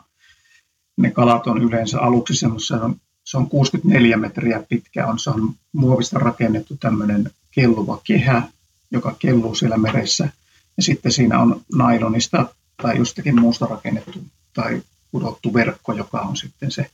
ne 0.98 1.12
kalat 1.12 1.48
on 1.48 1.62
yleensä 1.62 2.00
aluksi 2.00 2.36
semmoisessa, 2.36 2.90
se 3.24 3.38
on 3.38 3.50
64 3.50 4.18
metriä 4.18 4.64
pitkä, 4.70 5.08
on, 5.08 5.20
se 5.20 5.30
on 5.30 5.54
muovista 5.74 6.20
rakennettu 6.20 6.78
tämmöinen 6.78 7.32
kelluva 7.52 8.02
kehä, 8.04 8.44
joka 8.92 9.16
kelluu 9.20 9.56
siellä 9.56 9.78
meressä. 9.78 10.30
Ja 10.78 10.84
sitten 10.84 11.12
siinä 11.12 11.40
on 11.40 11.62
nailonista 11.76 12.54
tai 12.82 12.98
jostakin 12.98 13.40
muusta 13.40 13.66
rakennettu 13.66 14.24
tai 14.54 14.82
kudottu 15.12 15.54
verkko, 15.54 15.94
joka 15.94 16.20
on 16.20 16.38
sitten 16.38 16.72
se, 16.72 16.90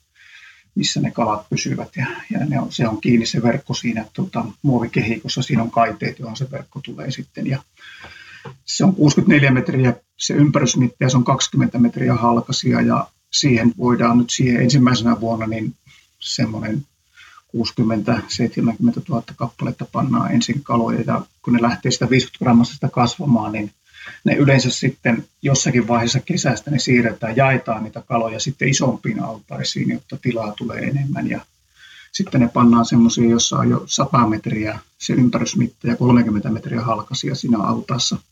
missä 0.75 1.01
ne 1.01 1.11
kalat 1.11 1.49
pysyvät. 1.49 1.89
Ja, 1.95 2.05
ja 2.31 2.45
ne 2.45 2.59
on, 2.59 2.71
se 2.71 2.87
on 2.87 3.01
kiinni 3.01 3.25
se 3.25 3.43
verkko 3.43 3.73
siinä 3.73 4.05
tuota, 4.13 4.45
muovikehikossa, 4.61 5.41
siinä 5.41 5.63
on 5.63 5.71
kaiteet, 5.71 6.19
johon 6.19 6.37
se 6.37 6.51
verkko 6.51 6.79
tulee 6.83 7.11
sitten. 7.11 7.47
Ja 7.47 7.63
se 8.65 8.83
on 8.83 8.95
64 8.95 9.51
metriä 9.51 9.93
se 10.17 10.33
ympärysmitta 10.33 11.03
ja 11.03 11.09
se 11.09 11.17
on 11.17 11.23
20 11.23 11.79
metriä 11.79 12.13
halkasia 12.13 12.81
ja 12.81 13.07
siihen 13.31 13.73
voidaan 13.77 14.17
nyt 14.17 14.29
siihen 14.29 14.61
ensimmäisenä 14.61 15.19
vuonna 15.19 15.47
niin 15.47 15.75
semmoinen 16.19 16.85
60-70 17.55 17.59
000 19.09 19.23
kappaletta 19.35 19.85
pannaan 19.91 20.31
ensin 20.31 20.63
kaloja 20.63 21.01
ja 21.07 21.21
kun 21.41 21.53
ne 21.53 21.61
lähtee 21.61 21.91
sitä 21.91 22.09
50 22.09 22.43
grammasta 22.43 22.89
kasvamaan, 22.89 23.51
niin 23.51 23.71
ne 24.23 24.33
yleensä 24.35 24.69
sitten 24.69 25.25
jossakin 25.41 25.87
vaiheessa 25.87 26.19
kesästä 26.19 26.71
ne 26.71 26.79
siirretään, 26.79 27.37
jaetaan 27.37 27.83
niitä 27.83 28.01
kaloja 28.01 28.39
sitten 28.39 28.69
isompiin 28.69 29.23
altaisiin, 29.23 29.89
jotta 29.89 30.17
tilaa 30.21 30.53
tulee 30.57 30.79
enemmän. 30.79 31.29
Ja 31.29 31.41
sitten 32.11 32.41
ne 32.41 32.47
pannaan 32.47 32.85
semmoisia, 32.85 33.29
jossa 33.29 33.57
on 33.57 33.69
jo 33.69 33.83
100 33.85 34.27
metriä 34.27 34.79
se 34.97 35.13
ympärysmitta 35.13 35.87
ja 35.87 35.95
30 35.95 36.49
metriä 36.49 36.81
halkasia 36.81 37.35
siinä 37.35 37.57
altaassa– 37.57 38.17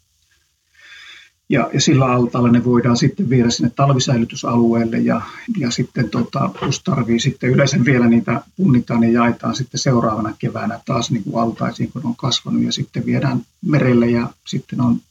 ja, 1.54 1.70
ja 1.74 1.82
sillä 1.82 2.06
altaalla 2.06 2.52
ne 2.52 2.64
voidaan 2.64 2.98
sitten 2.98 3.30
viedä 3.30 3.50
sinne 3.50 3.72
talvisäilytysalueelle 3.76 4.98
ja, 4.98 5.22
ja 5.58 5.72
sitten 5.72 6.10
tota, 6.10 6.50
jos 6.62 6.84
tarvii 6.84 7.20
sitten 7.20 7.50
yleensä 7.50 7.78
vielä 7.86 8.08
niitä 8.08 8.42
punnitaan 8.58 9.04
ja 9.04 9.12
jaetaan 9.12 9.56
sitten 9.56 9.80
seuraavana 9.80 10.34
keväänä 10.40 10.80
taas 10.86 11.12
niin 11.12 11.24
kuin 11.24 11.44
altaisiin, 11.44 11.92
kun 11.92 12.06
on 12.06 12.16
kasvanut 12.16 12.64
ja 12.64 12.72
sitten 12.72 13.06
viedään 13.06 13.42
merelle 13.66 14.08
ja 14.10 14.30
sitten 14.48 14.82
on 14.82 15.02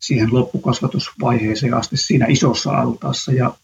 siihen 0.00 0.34
loppukasvatusvaiheeseen 0.34 1.74
asti 1.74 1.96
siinä 1.96 2.26
isossa 2.28 2.70
altaassa. 2.70 3.32
Ja 3.32 3.54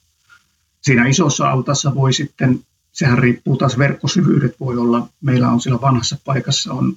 siinä 0.82 1.06
isossa 1.06 1.50
altaassa 1.50 1.94
voi 1.94 2.12
sitten, 2.12 2.60
sehän 2.92 3.18
riippuu 3.18 3.56
taas 3.56 3.78
verkkosyvyydet 3.78 4.60
voi 4.60 4.76
olla, 4.76 5.08
meillä 5.20 5.50
on 5.50 5.60
siellä 5.60 5.80
vanhassa 5.80 6.18
paikassa 6.24 6.72
on 6.72 6.96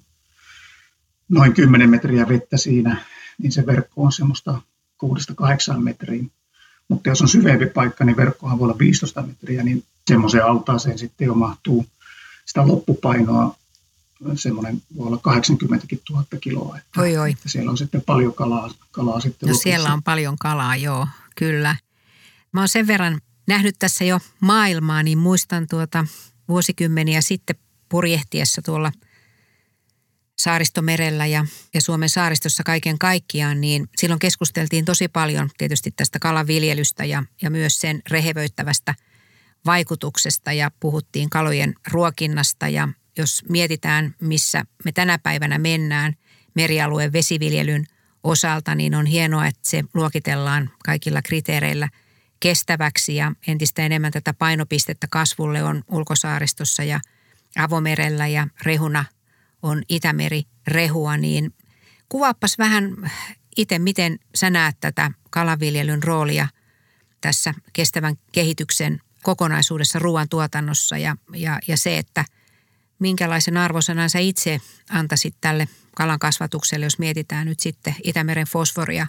noin 1.29 1.53
10 1.53 1.89
metriä 1.89 2.27
vettä 2.27 2.57
siinä, 2.57 3.05
niin 3.37 3.51
se 3.51 3.65
verkko 3.65 4.03
on 4.03 4.11
semmoista 4.11 4.61
6-8 5.03 5.77
metriin. 5.77 6.31
Mutta 6.87 7.09
jos 7.09 7.21
on 7.21 7.27
syvempi 7.27 7.65
paikka, 7.65 8.05
niin 8.05 8.17
verkkohan 8.17 8.59
voi 8.59 8.65
olla 8.65 8.79
15 8.79 9.21
metriä, 9.21 9.63
niin 9.63 9.83
semmoiseen 10.07 10.45
altaaseen 10.45 10.99
sitten 10.99 11.25
jo 11.25 11.33
mahtuu 11.33 11.85
sitä 12.45 12.67
loppupainoa 12.67 13.55
semmoinen 14.35 14.81
voi 14.97 15.07
olla 15.07 15.17
80 15.17 15.87
000 16.09 16.25
kiloa. 16.41 16.77
Että, 16.77 17.01
oi, 17.01 17.17
oi. 17.17 17.31
Että 17.31 17.49
siellä 17.49 17.71
on 17.71 17.77
sitten 17.77 18.01
paljon 18.01 18.33
kalaa, 18.33 18.69
kalaa 18.91 19.19
sitten 19.19 19.49
No 19.49 19.55
siellä 19.55 19.93
on 19.93 20.03
paljon 20.03 20.37
kalaa, 20.37 20.75
joo, 20.75 21.07
kyllä. 21.35 21.75
Mä 22.51 22.61
oon 22.61 22.67
sen 22.67 22.87
verran 22.87 23.21
nähnyt 23.47 23.75
tässä 23.79 24.05
jo 24.05 24.19
maailmaa, 24.39 25.03
niin 25.03 25.17
muistan 25.17 25.67
tuota 25.67 26.05
vuosikymmeniä 26.47 27.21
sitten 27.21 27.55
purjehtiessa 27.89 28.61
tuolla– 28.61 28.91
saaristomerellä 30.39 31.25
ja, 31.25 31.45
ja 31.73 31.81
Suomen 31.81 32.09
saaristossa 32.09 32.63
kaiken 32.63 32.99
kaikkiaan, 32.99 33.61
niin 33.61 33.89
silloin 33.97 34.19
keskusteltiin 34.19 34.85
tosi 34.85 35.07
paljon 35.07 35.49
tietysti 35.57 35.91
tästä 35.91 36.19
kalaviljelystä 36.19 37.05
ja, 37.05 37.23
ja 37.41 37.49
myös 37.49 37.81
sen 37.81 38.01
rehevöittävästä 38.11 38.95
vaikutuksesta 39.65 40.53
ja 40.53 40.71
puhuttiin 40.79 41.29
kalojen 41.29 41.73
ruokinnasta. 41.91 42.67
Ja 42.67 42.89
jos 43.17 43.43
mietitään, 43.49 44.15
missä 44.21 44.63
me 44.85 44.91
tänä 44.91 45.17
päivänä 45.17 45.57
mennään 45.57 46.13
merialueen 46.53 47.13
vesiviljelyn 47.13 47.85
osalta, 48.23 48.75
niin 48.75 48.95
on 48.95 49.05
hienoa, 49.05 49.47
että 49.47 49.61
se 49.63 49.83
luokitellaan 49.93 50.69
kaikilla 50.85 51.21
kriteereillä 51.21 51.89
kestäväksi 52.39 53.15
ja 53.15 53.31
entistä 53.47 53.85
enemmän 53.85 54.11
tätä 54.11 54.33
painopistettä 54.33 55.07
kasvulle 55.09 55.63
on 55.63 55.83
ulkosaaristossa 55.91 56.83
ja 56.83 56.99
avomerellä 57.57 58.27
ja 58.27 58.47
rehuna– 58.65 59.05
on 59.63 59.83
Itämeri 59.89 60.43
rehua, 60.67 61.17
niin 61.17 61.53
kuvaappas 62.09 62.57
vähän 62.57 63.11
itse, 63.57 63.79
miten 63.79 64.19
sä 64.35 64.49
näet 64.49 64.75
tätä 64.79 65.11
kalaviljelyn 65.29 66.03
roolia 66.03 66.47
tässä 67.21 67.53
kestävän 67.73 68.15
kehityksen 68.31 69.01
kokonaisuudessa 69.23 69.99
ruoantuotannossa 69.99 70.97
ja, 70.97 71.15
ja, 71.33 71.59
ja 71.67 71.77
se, 71.77 71.97
että 71.97 72.25
minkälaisen 72.99 73.57
arvosanan 73.57 74.09
sä 74.09 74.19
itse 74.19 74.61
antaisit 74.89 75.35
tälle 75.41 75.67
kalan 75.95 76.19
kasvatukselle, 76.19 76.85
jos 76.85 76.99
mietitään 76.99 77.47
nyt 77.47 77.59
sitten 77.59 77.95
Itämeren 78.03 78.47
fosforia, 78.47 79.07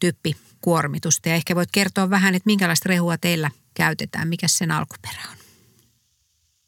typpikuormitusta. 0.00 1.28
Ja 1.28 1.34
ehkä 1.34 1.54
voit 1.54 1.68
kertoa 1.72 2.10
vähän, 2.10 2.34
että 2.34 2.46
minkälaista 2.46 2.88
rehua 2.88 3.18
teillä 3.18 3.50
käytetään, 3.74 4.28
mikä 4.28 4.48
sen 4.48 4.70
alkuperä 4.70 5.22
on. 5.30 5.39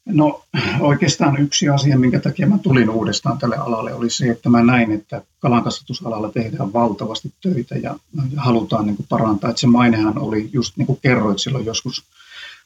No 0.05 0.43
oikeastaan 0.79 1.41
yksi 1.41 1.69
asia, 1.69 1.97
minkä 1.97 2.19
takia 2.19 2.47
mä 2.47 2.57
tulin 2.57 2.89
uudestaan 2.89 3.37
tälle 3.37 3.57
alalle, 3.57 3.93
oli 3.93 4.09
se, 4.09 4.29
että 4.29 4.49
mä 4.49 4.63
näin, 4.63 4.91
että 4.91 5.21
kalankasvatusalalla 5.39 6.31
tehdään 6.31 6.73
valtavasti 6.73 7.33
töitä 7.41 7.75
ja 7.75 7.95
halutaan 8.35 8.85
niin 8.85 8.95
kuin 8.95 9.07
parantaa. 9.09 9.49
Että 9.49 9.59
se 9.59 9.67
mainehan 9.67 10.19
oli, 10.19 10.49
just 10.53 10.77
niin 10.77 10.85
kuin 10.85 10.99
kerroit 11.01 11.39
silloin 11.39 11.65
joskus 11.65 12.03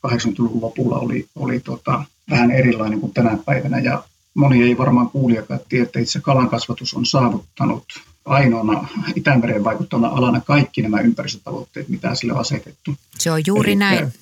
80-luvun 0.07 0.61
lopulla, 0.61 0.99
oli, 0.99 1.27
oli 1.35 1.59
tota, 1.59 2.03
vähän 2.29 2.51
erilainen 2.51 2.99
kuin 2.99 3.13
tänä 3.13 3.37
päivänä. 3.45 3.79
Ja 3.79 4.03
moni 4.33 4.63
ei 4.63 4.77
varmaan 4.77 5.09
kuulijakaan 5.09 5.59
tiedä, 5.69 5.83
että 5.83 5.99
itse 5.99 6.19
kalankasvatus 6.21 6.93
on 6.93 7.05
saavuttanut 7.05 7.83
ainoana 8.25 8.87
Itämereen 9.15 9.63
vaikuttavana 9.63 10.07
alana 10.07 10.41
kaikki 10.41 10.81
nämä 10.81 11.01
ympäristötavoitteet, 11.01 11.89
mitä 11.89 12.15
sille 12.15 12.33
on 12.33 12.39
asetettu. 12.39 12.95
Se 13.19 13.31
on 13.31 13.41
juuri 13.47 13.71
Eli 13.71 13.75
näin. 13.75 14.13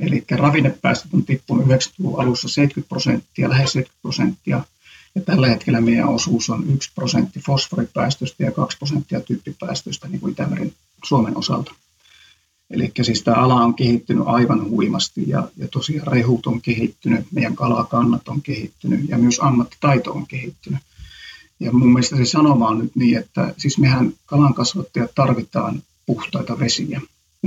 Eli 0.00 0.24
ravinnepäästöt 0.30 1.14
on 1.14 1.24
tippunut 1.24 1.66
90-luvun 1.66 2.20
alussa 2.20 2.48
70 2.48 2.88
prosenttia, 2.88 3.48
lähes 3.48 3.72
70 3.72 4.02
prosenttia. 4.02 4.64
Ja 5.14 5.20
tällä 5.20 5.48
hetkellä 5.48 5.80
meidän 5.80 6.08
osuus 6.08 6.50
on 6.50 6.64
1 6.74 6.90
prosentti 6.94 7.40
fosforipäästöstä 7.40 8.44
ja 8.44 8.52
2 8.52 8.78
prosenttia 8.78 9.20
tyyppipäästöistä 9.20 10.08
niin 10.08 10.20
kuin 10.20 10.32
Itämeren 10.32 10.72
Suomen 11.04 11.36
osalta. 11.36 11.74
Eli 12.70 12.92
siis 13.02 13.22
tämä 13.22 13.36
ala 13.36 13.54
on 13.54 13.74
kehittynyt 13.74 14.22
aivan 14.26 14.70
huimasti 14.70 15.24
ja, 15.26 15.48
ja 15.56 15.68
tosiaan 15.68 16.06
rehut 16.06 16.46
on 16.46 16.62
kehittynyt, 16.62 17.26
meidän 17.32 17.54
kalakannat 17.54 18.28
on 18.28 18.42
kehittynyt 18.42 19.08
ja 19.08 19.18
myös 19.18 19.38
ammattitaito 19.40 20.12
on 20.12 20.26
kehittynyt. 20.26 20.80
Ja 21.60 21.72
mun 21.72 21.92
mielestä 21.92 22.16
se 22.16 22.24
sanoma 22.24 22.68
on 22.68 22.78
nyt 22.78 22.96
niin, 22.96 23.18
että 23.18 23.54
siis 23.58 23.78
mehän 23.78 24.12
kalankasvattajat 24.26 25.10
tarvitaan 25.14 25.82
puhtaita 26.06 26.58
vesiä 26.58 27.00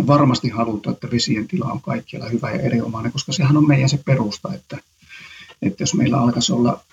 varmasti 0.08 0.50
halutaan, 0.50 0.94
että 0.94 1.12
vesien 1.12 1.48
tila 1.48 1.72
on 1.72 1.82
kaikkialla 1.82 2.30
hyvä 2.30 2.52
ja 2.52 2.62
erinomainen, 2.62 3.12
koska 3.12 3.32
sehän 3.32 3.58
on 3.58 3.68
meidän 3.68 3.90
se 3.90 4.00
perusta, 4.06 4.54
että, 4.54 4.78
että 5.62 5.84
jos 5.84 5.94
meillä 5.94 6.18
alkaisi 6.18 6.54
olla 6.54 6.84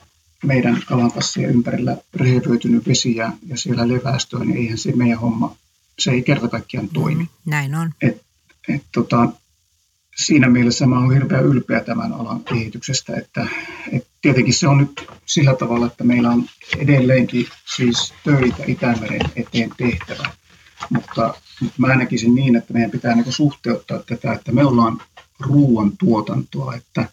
meidän 0.45 0.83
kalankassien 0.87 1.51
ympärillä 1.51 1.97
rehevöitynyt 2.15 2.89
vesiä 2.89 3.33
ja 3.47 3.57
siellä 3.57 3.89
levästöä, 3.89 4.45
niin 4.45 4.57
eihän 4.57 4.79
se 4.79 4.93
meidän 4.93 5.19
homma, 5.19 5.57
se 5.99 6.11
ei 6.11 6.23
kerta 6.23 6.49
kaikkiaan 6.49 6.89
toimi. 6.89 7.23
Mm, 7.23 7.29
näin 7.47 7.75
on. 7.75 7.93
Et, 8.03 8.23
et, 8.69 8.83
tota, 8.93 9.29
siinä 10.17 10.49
mielessä 10.49 10.87
mä 10.87 10.99
olen 10.99 11.11
hirveän 11.11 11.45
ylpeä 11.45 11.81
tämän 11.81 12.13
alan 12.13 12.45
kehityksestä, 12.45 13.17
että 13.17 13.47
et 13.93 14.07
tietenkin 14.23 14.55
se 14.55 14.69
on 14.69 14.79
nyt 14.79 15.07
sillä 15.27 15.55
tavalla, 15.55 15.87
että 15.87 16.05
meillä 16.05 16.31
on 16.31 16.45
edelleenkin 16.79 17.47
siis 17.77 18.15
töitä 18.25 18.63
Itämeren 18.67 19.31
eteen 19.37 19.71
tehtävä. 19.77 20.40
Mutta, 20.91 21.35
mutta 21.61 21.75
mä 21.79 21.97
näkisin 21.97 22.35
niin, 22.35 22.57
että 22.57 22.73
meidän 22.73 22.91
pitää 22.91 23.15
niin 23.15 23.33
suhteuttaa 23.33 23.99
tätä, 23.99 24.33
että 24.33 24.53
me 24.53 24.65
ollaan 24.65 25.03
ruoan 25.41 25.93
tuotantoa, 25.99 26.75
että, 26.75 27.09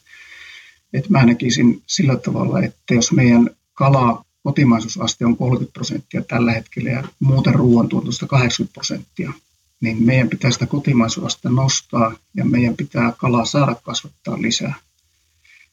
että 0.94 1.10
mä 1.10 1.26
näkisin 1.26 1.82
sillä 1.88 2.16
tavalla, 2.16 2.60
että 2.62 2.94
jos 2.94 3.12
meidän 3.12 3.50
kala 3.74 4.26
kotimaisuusaste 4.44 5.26
on 5.26 5.38
30 5.38 5.74
prosenttia 5.74 6.22
tällä 6.22 6.52
hetkellä 6.52 6.90
ja 6.90 7.04
muuten 7.20 7.56
ruoantuotantosta 7.56 8.28
80 8.28 8.74
prosenttia, 8.74 9.34
niin 9.82 10.04
meidän 10.04 10.30
pitää 10.30 10.52
sitä 10.52 10.66
kotimaisuusastetta 10.66 11.50
nostaa 11.50 12.16
ja 12.36 12.46
meidän 12.46 12.78
pitää 12.78 13.14
kalaa 13.18 13.46
saada 13.46 13.76
kasvattaa 13.76 14.42
lisää. 14.42 14.74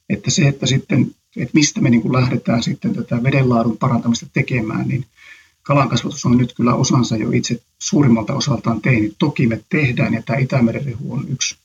Että 0.08 0.30
se, 0.30 0.48
että 0.48 0.66
sitten, 0.66 1.14
että 1.36 1.54
mistä 1.54 1.80
me 1.80 1.90
niin 1.90 2.02
kuin 2.02 2.12
lähdetään 2.12 2.62
sitten 2.62 2.94
tätä 2.94 3.22
vedenlaadun 3.22 3.76
parantamista 3.78 4.26
tekemään, 4.32 4.88
niin 4.88 5.06
kalankasvatus 5.64 6.24
on 6.24 6.38
nyt 6.38 6.54
kyllä 6.56 6.74
osansa 6.74 7.16
jo 7.16 7.30
itse 7.30 7.62
suurimmalta 7.78 8.34
osaltaan 8.34 8.80
tehnyt. 8.80 9.14
Toki 9.18 9.46
me 9.46 9.60
tehdään, 9.68 10.14
ja 10.14 10.22
tämä 10.22 10.38
Itämeren 10.38 10.84
rehu 10.84 11.12
on 11.12 11.24
yksi, 11.28 11.56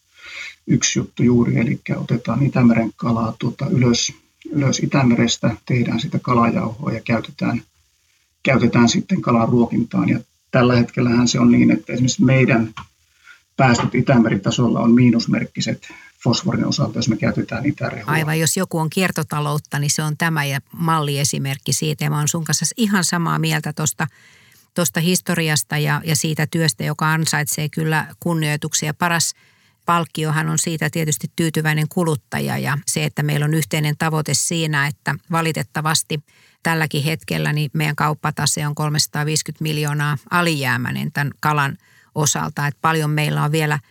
yksi 0.68 1.00
juttu 1.00 1.24
juuri, 1.24 1.60
eli 1.60 1.80
otetaan 1.96 2.44
Itämeren 2.44 2.92
kalaa 2.96 3.36
tuota 3.40 3.66
ylös, 3.68 4.14
ylös 4.52 4.80
Itämerestä, 4.80 5.58
tehdään 5.66 6.00
sitä 6.00 6.20
kalajauhoa 6.20 6.92
ja 6.92 7.02
käytetään, 7.02 7.62
käytetään 8.44 8.90
sitten 8.90 9.22
kalan 9.22 9.50
ruokintaan. 9.50 10.10
Ja 10.10 10.20
tällä 10.52 10.76
hetkellähän 10.76 11.28
se 11.28 11.40
on 11.40 11.52
niin, 11.52 11.72
että 11.72 11.94
esimerkiksi 11.94 12.24
meidän 12.24 12.74
päästöt 13.58 13.96
Itämeritasolla 13.96 14.80
on 14.80 14.92
miinusmerkkiset 14.92 15.88
fosforin 16.24 16.66
osalta, 16.66 16.98
jos 16.98 17.10
me 17.10 17.18
käytetään 17.18 17.66
itärehua. 17.66 18.12
Aivan, 18.12 18.40
jos 18.40 18.58
joku 18.58 18.78
on 18.78 18.90
kiertotaloutta, 18.90 19.80
niin 19.80 19.92
se 19.92 20.04
on 20.04 20.18
tämä 20.18 20.46
ja 20.46 20.60
malliesimerkki 20.72 21.74
siitä. 21.74 22.04
Ja 22.04 22.10
mä 22.10 22.18
oon 22.18 22.28
sun 22.28 22.44
kanssa 22.44 22.66
ihan 22.78 23.04
samaa 23.04 23.40
mieltä 23.40 23.74
tuosta 23.74 24.08
tosta 24.74 25.00
historiasta 25.00 25.78
ja, 25.78 26.02
ja 26.06 26.16
siitä 26.16 26.48
työstä, 26.52 26.84
joka 26.84 27.14
ansaitsee 27.14 27.70
kyllä 27.70 28.06
kunnioituksia. 28.20 28.94
Paras 28.94 29.34
palkkiohan 29.86 30.50
on 30.50 30.60
siitä 30.60 30.90
tietysti 30.90 31.32
tyytyväinen 31.36 31.90
kuluttaja 31.90 32.58
ja 32.58 32.78
se, 32.86 33.06
että 33.06 33.24
meillä 33.24 33.46
on 33.46 33.54
yhteinen 33.54 33.98
tavoite 33.98 34.34
siinä, 34.34 34.88
että 34.88 35.16
valitettavasti 35.32 36.20
tälläkin 36.64 37.04
hetkellä 37.04 37.54
niin 37.54 37.72
meidän 37.74 37.96
kauppatase 37.96 38.68
on 38.68 38.76
350 38.76 39.64
miljoonaa 39.64 40.18
alijäämäinen 40.30 41.12
tämän 41.12 41.32
kalan 41.40 41.78
osalta. 42.16 42.68
Että 42.68 42.80
paljon 42.82 43.10
meillä 43.10 43.44
on 43.44 43.52
vielä– 43.52 43.80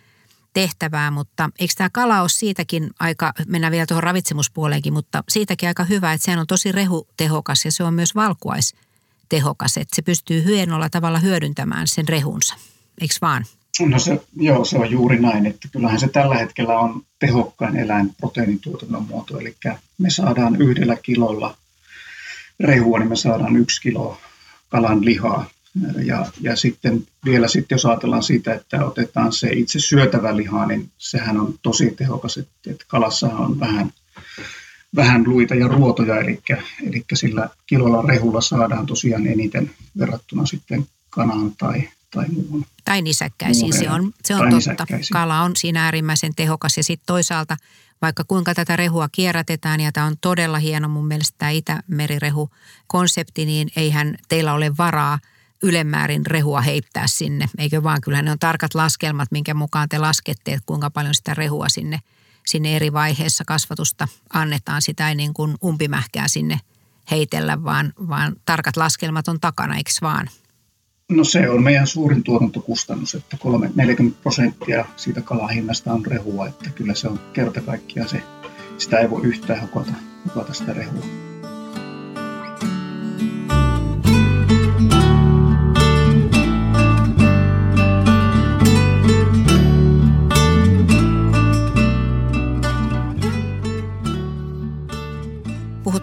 tehtävää, 0.59 1.11
mutta 1.11 1.49
eikö 1.59 1.73
tämä 1.77 1.89
kala 1.89 2.21
ole 2.21 2.29
siitäkin 2.29 2.89
aika, 2.99 3.33
mennään 3.47 3.71
vielä 3.71 3.85
tuohon 3.85 4.03
ravitsemuspuoleenkin, 4.03 4.93
mutta 4.93 5.23
siitäkin 5.29 5.69
aika 5.69 5.83
hyvä, 5.83 6.13
että 6.13 6.25
sehän 6.25 6.39
on 6.39 6.47
tosi 6.47 6.71
rehutehokas 6.71 7.65
ja 7.65 7.71
se 7.71 7.83
on 7.83 7.93
myös 7.93 8.15
valkuaistehokas, 8.15 9.77
että 9.77 9.95
se 9.95 10.01
pystyy 10.01 10.45
hienolla 10.45 10.89
tavalla 10.89 11.19
hyödyntämään 11.19 11.87
sen 11.87 12.09
rehunsa, 12.09 12.55
eikö 13.01 13.13
vaan? 13.21 13.45
No 13.89 13.99
se, 13.99 14.21
joo, 14.35 14.65
se 14.65 14.77
on 14.77 14.91
juuri 14.91 15.19
näin, 15.19 15.45
että 15.45 15.67
kyllähän 15.71 15.99
se 15.99 16.07
tällä 16.07 16.35
hetkellä 16.35 16.79
on 16.79 17.01
tehokkain 17.19 17.77
eläinproteiinituotannon 17.77 19.07
muoto, 19.07 19.39
eli 19.39 19.55
me 19.97 20.09
saadaan 20.09 20.55
yhdellä 20.55 20.95
kilolla 20.95 21.57
rehua, 22.59 22.99
niin 22.99 23.09
me 23.09 23.15
saadaan 23.15 23.55
yksi 23.55 23.81
kilo 23.81 24.17
kalan 24.69 25.05
lihaa 25.05 25.45
ja, 26.05 26.25
ja 26.41 26.55
sitten 26.55 27.03
vielä 27.25 27.47
sitten, 27.47 27.75
jos 27.75 27.85
ajatellaan 27.85 28.23
sitä, 28.23 28.53
että 28.53 28.85
otetaan 28.85 29.33
se 29.33 29.49
itse 29.49 29.79
syötävä 29.79 30.37
liha, 30.37 30.65
niin 30.65 30.91
sehän 30.97 31.39
on 31.39 31.53
tosi 31.61 31.91
tehokas, 31.91 32.37
että, 32.37 32.71
että 32.71 32.85
kalassahan 32.87 33.41
on 33.41 33.59
vähän, 33.59 33.93
vähän 34.95 35.23
luita 35.27 35.55
ja 35.55 35.67
ruotoja, 35.67 36.19
eli, 36.19 36.39
eli 36.87 37.05
sillä 37.13 37.49
kilolla 37.65 38.01
rehulla 38.01 38.41
saadaan 38.41 38.85
tosiaan 38.85 39.27
eniten 39.27 39.71
verrattuna 39.99 40.45
sitten 40.45 40.87
kanaan 41.09 41.51
tai, 41.57 41.89
tai 42.11 42.25
muuhun. 42.27 42.65
Tai 42.85 43.01
nisäkkäisiin, 43.01 43.73
se 43.73 43.89
on, 43.89 44.11
se 44.25 44.35
on 44.35 44.49
totta. 44.49 44.85
Kala 45.13 45.41
on 45.41 45.55
siinä 45.55 45.85
äärimmäisen 45.85 46.35
tehokas 46.35 46.77
ja 46.77 46.83
sitten 46.83 47.07
toisaalta 47.07 47.57
vaikka 48.01 48.23
kuinka 48.27 48.55
tätä 48.55 48.75
rehua 48.75 49.09
kierrätetään, 49.11 49.79
ja 49.79 49.91
tämä 49.91 50.05
on 50.05 50.15
todella 50.21 50.59
hieno 50.59 50.87
mun 50.87 51.07
mielestä 51.07 51.35
tämä 51.37 51.51
Itämerirehu-konsepti, 51.51 53.45
niin 53.45 53.69
eihän 53.75 54.17
teillä 54.29 54.53
ole 54.53 54.77
varaa– 54.77 55.19
ylemmäärin 55.63 56.25
rehua 56.25 56.61
heittää 56.61 57.07
sinne. 57.07 57.49
Eikö 57.57 57.83
vaan, 57.83 58.01
kyllä 58.01 58.21
ne 58.21 58.31
on 58.31 58.39
tarkat 58.39 58.75
laskelmat, 58.75 59.31
minkä 59.31 59.53
mukaan 59.53 59.89
te 59.89 59.97
laskette, 59.97 60.51
että 60.51 60.65
kuinka 60.65 60.89
paljon 60.89 61.15
sitä 61.15 61.33
rehua 61.33 61.69
sinne, 61.69 61.99
sinne 62.45 62.75
eri 62.75 62.93
vaiheessa 62.93 63.43
kasvatusta 63.47 64.07
annetaan. 64.33 64.81
Sitä 64.81 65.09
ei 65.09 65.15
niin 65.15 65.33
kuin 65.33 65.55
umpimähkää 65.63 66.27
sinne 66.27 66.59
heitellä, 67.11 67.63
vaan, 67.63 67.93
vaan 68.09 68.35
tarkat 68.45 68.77
laskelmat 68.77 69.27
on 69.27 69.39
takana, 69.39 69.77
eikö 69.77 69.91
vaan? 70.01 70.29
No 71.09 71.23
se 71.23 71.49
on 71.49 71.63
meidän 71.63 71.87
suurin 71.87 72.23
tuotantokustannus, 72.23 73.15
että 73.15 73.37
40 73.75 74.21
prosenttia 74.21 74.85
siitä 74.95 75.21
kalahinnasta 75.21 75.93
on 75.93 76.05
rehua, 76.05 76.47
että 76.47 76.69
kyllä 76.69 76.93
se 76.93 77.07
on 77.07 77.19
kerta 77.33 77.61
kaikkiaan 77.61 78.09
se, 78.09 78.23
sitä 78.77 78.99
ei 78.99 79.09
voi 79.09 79.21
yhtään 79.23 79.61
hukata, 79.61 79.93
hukata 80.25 80.53
sitä 80.53 80.73
rehua. 80.73 81.28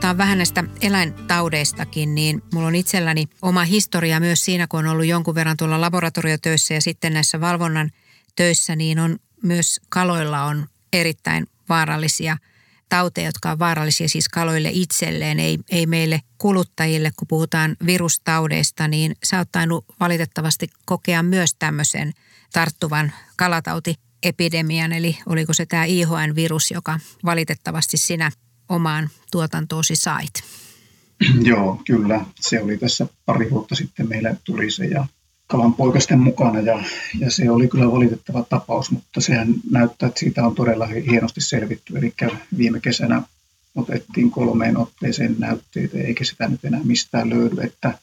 Puhutaan 0.06 0.28
vähän 0.28 0.38
näistä 0.38 0.64
eläintaudeistakin, 0.80 2.14
niin 2.14 2.42
mulla 2.52 2.66
on 2.66 2.74
itselläni 2.74 3.28
oma 3.42 3.64
historia 3.64 4.20
myös 4.20 4.44
siinä, 4.44 4.66
kun 4.66 4.80
on 4.80 4.86
ollut 4.86 5.06
jonkun 5.06 5.34
verran 5.34 5.56
tuolla 5.56 5.80
laboratoriotöissä 5.80 6.74
ja 6.74 6.82
sitten 6.82 7.12
näissä 7.12 7.40
valvonnan 7.40 7.90
töissä, 8.36 8.76
niin 8.76 8.98
on 8.98 9.18
myös 9.42 9.80
kaloilla 9.88 10.44
on 10.44 10.66
erittäin 10.92 11.46
vaarallisia 11.68 12.36
tauteja, 12.88 13.28
jotka 13.28 13.50
on 13.50 13.58
vaarallisia 13.58 14.08
siis 14.08 14.28
kaloille 14.28 14.70
itselleen, 14.72 15.40
ei, 15.40 15.58
ei 15.70 15.86
meille 15.86 16.20
kuluttajille, 16.38 17.10
kun 17.16 17.28
puhutaan 17.28 17.76
virustaudeista, 17.86 18.88
niin 18.88 19.16
sä 19.24 19.38
oot 19.38 19.48
tainnut 19.52 19.84
valitettavasti 20.00 20.68
kokea 20.84 21.22
myös 21.22 21.54
tämmöisen 21.58 22.12
tarttuvan 22.52 23.12
kalatautiepidemian, 23.36 24.92
eli 24.92 25.18
oliko 25.26 25.52
se 25.52 25.66
tämä 25.66 25.84
IHN-virus, 25.84 26.70
joka 26.70 27.00
valitettavasti 27.24 27.96
sinä 27.96 28.30
omaan 28.68 29.08
tuotantoosi 29.30 29.96
sait? 29.96 30.32
Joo, 31.50 31.82
kyllä. 31.86 32.24
Se 32.40 32.62
oli 32.62 32.78
tässä 32.78 33.06
pari 33.26 33.50
vuotta 33.50 33.74
sitten 33.74 34.08
meille 34.08 34.36
tuli 34.44 34.70
se 34.70 34.84
ja 34.84 35.06
kalan 35.46 35.74
poikasten 35.74 36.18
mukana 36.18 36.60
ja, 36.60 36.84
ja 37.18 37.30
se 37.30 37.50
oli 37.50 37.68
kyllä 37.68 37.92
valitettava 37.92 38.42
tapaus, 38.42 38.90
mutta 38.90 39.20
sehän 39.20 39.54
näyttää, 39.70 40.06
että 40.06 40.20
siitä 40.20 40.46
on 40.46 40.54
todella 40.54 40.86
hienosti 40.86 41.40
selvitty. 41.40 41.98
Eli 41.98 42.14
viime 42.58 42.80
kesänä 42.80 43.22
otettiin 43.76 44.30
kolmeen 44.30 44.76
otteeseen 44.76 45.36
näytteitä 45.38 45.98
eikä 45.98 46.24
sitä 46.24 46.48
nyt 46.48 46.64
enää 46.64 46.80
mistään 46.84 47.30
löydy, 47.30 47.60
että 47.60 47.98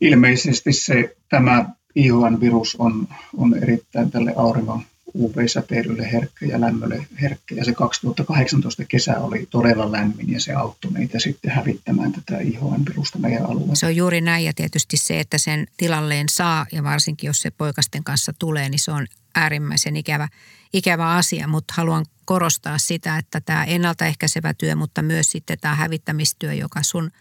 ilmeisesti 0.00 0.72
se, 0.72 1.16
tämä 1.28 1.70
IHN-virus 1.94 2.76
on, 2.78 3.08
on 3.36 3.54
erittäin 3.62 4.10
tälle 4.10 4.32
auringon 4.36 4.82
UV-säteilylle 5.14 6.12
herkkä 6.12 6.46
ja 6.46 6.60
lämmölle 6.60 7.06
herkkä. 7.20 7.54
Ja 7.54 7.64
se 7.64 7.72
2018 7.72 8.84
kesä 8.84 9.20
oli 9.20 9.46
todella 9.50 9.92
lämmin 9.92 10.32
ja 10.32 10.40
se 10.40 10.52
auttoi 10.52 10.90
meitä 10.90 11.18
sitten 11.18 11.50
hävittämään 11.50 12.12
tätä 12.12 12.38
IHN-virusta 12.38 13.18
meidän 13.18 13.46
alueella. 13.46 13.74
Se 13.74 13.86
on 13.86 13.96
juuri 13.96 14.20
näin 14.20 14.44
ja 14.44 14.52
tietysti 14.54 14.96
se, 14.96 15.20
että 15.20 15.38
sen 15.38 15.66
tilalleen 15.76 16.28
saa 16.28 16.66
ja 16.72 16.82
varsinkin 16.82 17.28
jos 17.28 17.42
se 17.42 17.50
poikasten 17.50 18.04
kanssa 18.04 18.32
tulee, 18.38 18.68
niin 18.68 18.78
se 18.78 18.92
on 18.92 19.06
äärimmäisen 19.34 19.96
ikävä, 19.96 20.28
ikävä 20.72 21.12
asia. 21.12 21.48
Mutta 21.48 21.74
haluan 21.76 22.04
korostaa 22.24 22.78
sitä, 22.78 23.18
että 23.18 23.40
tämä 23.40 23.64
ennaltaehkäisevä 23.64 24.54
työ, 24.54 24.76
mutta 24.76 25.02
myös 25.02 25.30
sitten 25.30 25.58
tämä 25.60 25.74
hävittämistyö, 25.74 26.52
joka 26.52 26.82
sun– 26.82 27.10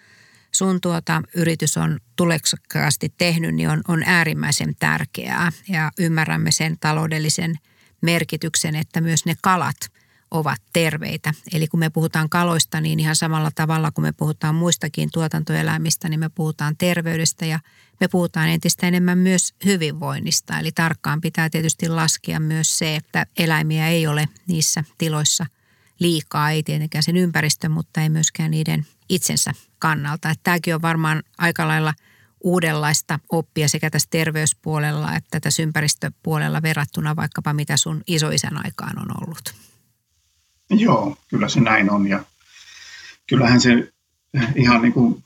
sun 0.52 0.82
tuota 0.82 1.22
yritys 1.36 1.78
on 1.78 2.00
tuleksekkaasti 2.16 3.14
tehnyt, 3.18 3.56
niin 3.56 3.70
on, 3.70 3.82
on 3.88 4.04
äärimmäisen 4.06 4.76
tärkeää 4.80 5.52
ja 5.70 5.92
ymmärrämme 6.00 6.52
sen 6.52 6.78
taloudellisen 6.80 7.56
merkityksen, 8.02 8.76
että 8.76 9.02
myös 9.02 9.26
ne 9.26 9.34
kalat 9.42 9.78
ovat 10.32 10.62
terveitä. 10.74 11.34
Eli 11.54 11.68
kun 11.68 11.80
me 11.80 11.90
puhutaan 11.90 12.30
kaloista, 12.30 12.82
niin 12.82 13.00
ihan 13.00 13.16
samalla 13.16 13.52
tavalla 13.56 13.92
kuin 13.92 14.04
me 14.04 14.12
puhutaan 14.12 14.56
muistakin 14.56 15.10
tuotantoeläimistä, 15.14 16.10
niin 16.10 16.20
me 16.20 16.30
puhutaan 16.30 16.78
terveydestä 16.78 17.46
ja 17.46 17.60
me 18.00 18.08
puhutaan 18.08 18.50
entistä 18.50 18.88
enemmän 18.88 19.18
myös 19.18 19.54
hyvinvoinnista. 19.66 20.60
Eli 20.60 20.72
tarkkaan 20.72 21.22
pitää 21.22 21.50
tietysti 21.50 21.90
laskea 21.90 22.40
myös 22.40 22.78
se, 22.78 22.96
että 22.96 23.26
eläimiä 23.38 23.88
ei 23.88 24.08
ole 24.08 24.30
niissä 24.48 24.84
tiloissa 24.98 25.46
liikaa, 26.00 26.52
ei 26.52 26.64
tietenkään 26.64 27.04
sen 27.04 27.18
ympäristön, 27.18 27.72
mutta 27.72 28.02
ei 28.02 28.10
myöskään 28.10 28.52
niiden 28.52 28.86
itsensä 29.10 29.54
kannalta. 29.80 30.30
Että 30.30 30.44
tämäkin 30.44 30.76
on 30.76 30.82
varmaan 30.82 31.24
aika 31.38 31.68
lailla– 31.68 31.94
uudenlaista 32.44 33.20
oppia 33.32 33.68
sekä 33.68 33.90
tässä 33.90 34.08
terveyspuolella 34.12 35.16
että 35.16 35.40
tässä 35.40 35.64
ympäristöpuolella 35.64 36.62
verrattuna 36.62 37.16
vaikkapa 37.16 37.54
mitä 37.54 37.78
sun 37.78 38.02
isoisän 38.08 38.66
aikaan 38.66 39.00
on 39.00 39.08
ollut? 39.22 39.54
Joo, 40.70 41.18
kyllä 41.28 41.50
se 41.50 41.60
näin 41.60 41.92
on 41.92 42.08
ja 42.08 42.24
kyllähän 43.30 43.62
se 43.62 43.92
ihan 44.56 44.82
niin 44.82 44.94
kuin 44.94 45.24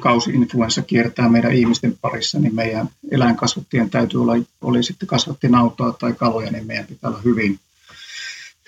kausi-influenssa 0.00 0.82
kiertää 0.82 1.28
meidän 1.28 1.52
ihmisten 1.52 1.98
parissa, 2.00 2.38
niin 2.38 2.54
meidän 2.54 2.88
eläinkasvattien 3.10 3.90
täytyy 3.90 4.22
olla, 4.22 4.32
oli 4.60 4.82
sitten 4.82 5.08
kasvattinautoa 5.08 5.92
tai 5.92 6.12
kaloja, 6.12 6.50
niin 6.50 6.66
meidän 6.66 6.86
pitää 6.86 7.10
olla 7.10 7.20
hyvin, 7.20 7.60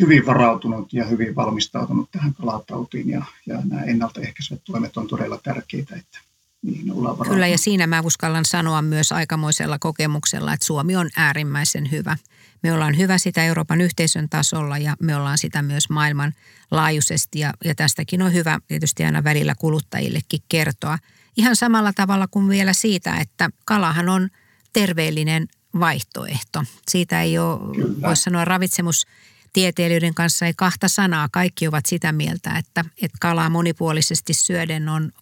hyvin 0.00 0.26
varautunut 0.26 0.92
ja 0.92 1.04
hyvin 1.04 1.34
valmistautunut 1.36 2.10
tähän 2.10 2.34
kalatautiin 2.34 3.10
ja, 3.10 3.24
ja 3.46 3.60
nämä 3.64 3.82
ennaltaehkäisevät 3.82 4.60
toimet 4.64 4.96
on 4.96 5.08
todella 5.08 5.40
tärkeitä, 5.42 5.96
että 5.96 6.18
niin 6.62 6.92
ollaan 6.92 7.16
Kyllä 7.28 7.46
ja 7.46 7.58
siinä 7.58 7.86
mä 7.86 8.00
uskallan 8.00 8.44
sanoa 8.44 8.82
myös 8.82 9.12
aikamoisella 9.12 9.78
kokemuksella, 9.78 10.52
että 10.52 10.66
Suomi 10.66 10.96
on 10.96 11.10
äärimmäisen 11.16 11.90
hyvä. 11.90 12.16
Me 12.62 12.72
ollaan 12.72 12.98
hyvä 12.98 13.18
sitä 13.18 13.44
Euroopan 13.44 13.80
yhteisön 13.80 14.28
tasolla 14.28 14.78
ja 14.78 14.96
me 15.00 15.16
ollaan 15.16 15.38
sitä 15.38 15.62
myös 15.62 15.90
maailman 15.90 16.34
laajuisesti 16.70 17.38
ja, 17.38 17.54
ja 17.64 17.74
tästäkin 17.74 18.22
on 18.22 18.32
hyvä 18.32 18.58
tietysti 18.66 19.04
aina 19.04 19.24
välillä 19.24 19.54
kuluttajillekin 19.58 20.40
kertoa. 20.48 20.98
ihan 21.36 21.56
samalla 21.56 21.92
tavalla 21.92 22.28
kuin 22.30 22.48
vielä 22.48 22.72
siitä, 22.72 23.16
että 23.16 23.50
kalahan 23.64 24.08
on 24.08 24.28
terveellinen 24.72 25.48
vaihtoehto. 25.80 26.64
Siitä 26.88 27.22
ei 27.22 27.38
ole, 27.38 27.58
voisi 28.02 28.22
sanoa, 28.22 28.44
ravitsemustieteilijöiden 28.44 30.14
kanssa 30.14 30.46
ei 30.46 30.52
kahta 30.56 30.88
sanaa. 30.88 31.28
Kaikki 31.32 31.68
ovat 31.68 31.86
sitä 31.86 32.12
mieltä, 32.12 32.58
että, 32.58 32.84
että 33.02 33.18
kalaa 33.20 33.50
monipuolisesti 33.50 34.34
syöden 34.34 34.88
on, 34.88 35.12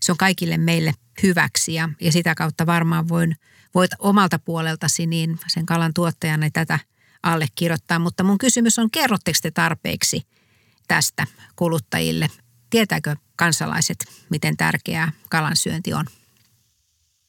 se 0.00 0.12
on 0.12 0.18
kaikille 0.18 0.58
meille 0.58 0.92
hyväksi 1.22 1.74
ja, 1.74 1.88
ja 2.00 2.12
sitä 2.12 2.34
kautta 2.34 2.66
varmaan 2.66 3.08
voin, 3.08 3.36
voit 3.74 3.90
omalta 3.98 4.38
puoleltasi 4.38 5.06
niin 5.06 5.38
sen 5.46 5.66
kalan 5.66 5.94
tuottajana 5.94 6.50
tätä 6.52 6.78
allekirjoittaa. 7.22 7.98
Mutta 7.98 8.24
mun 8.24 8.38
kysymys 8.38 8.78
on, 8.78 8.90
kerrotteko 8.90 9.38
te 9.42 9.50
tarpeeksi 9.50 10.22
tästä 10.88 11.26
kuluttajille? 11.56 12.28
Tietääkö 12.70 13.16
kansalaiset, 13.36 13.96
miten 14.30 14.56
tärkeää 14.56 15.12
kalan 15.30 15.56
syönti 15.56 15.94
on? 15.94 16.04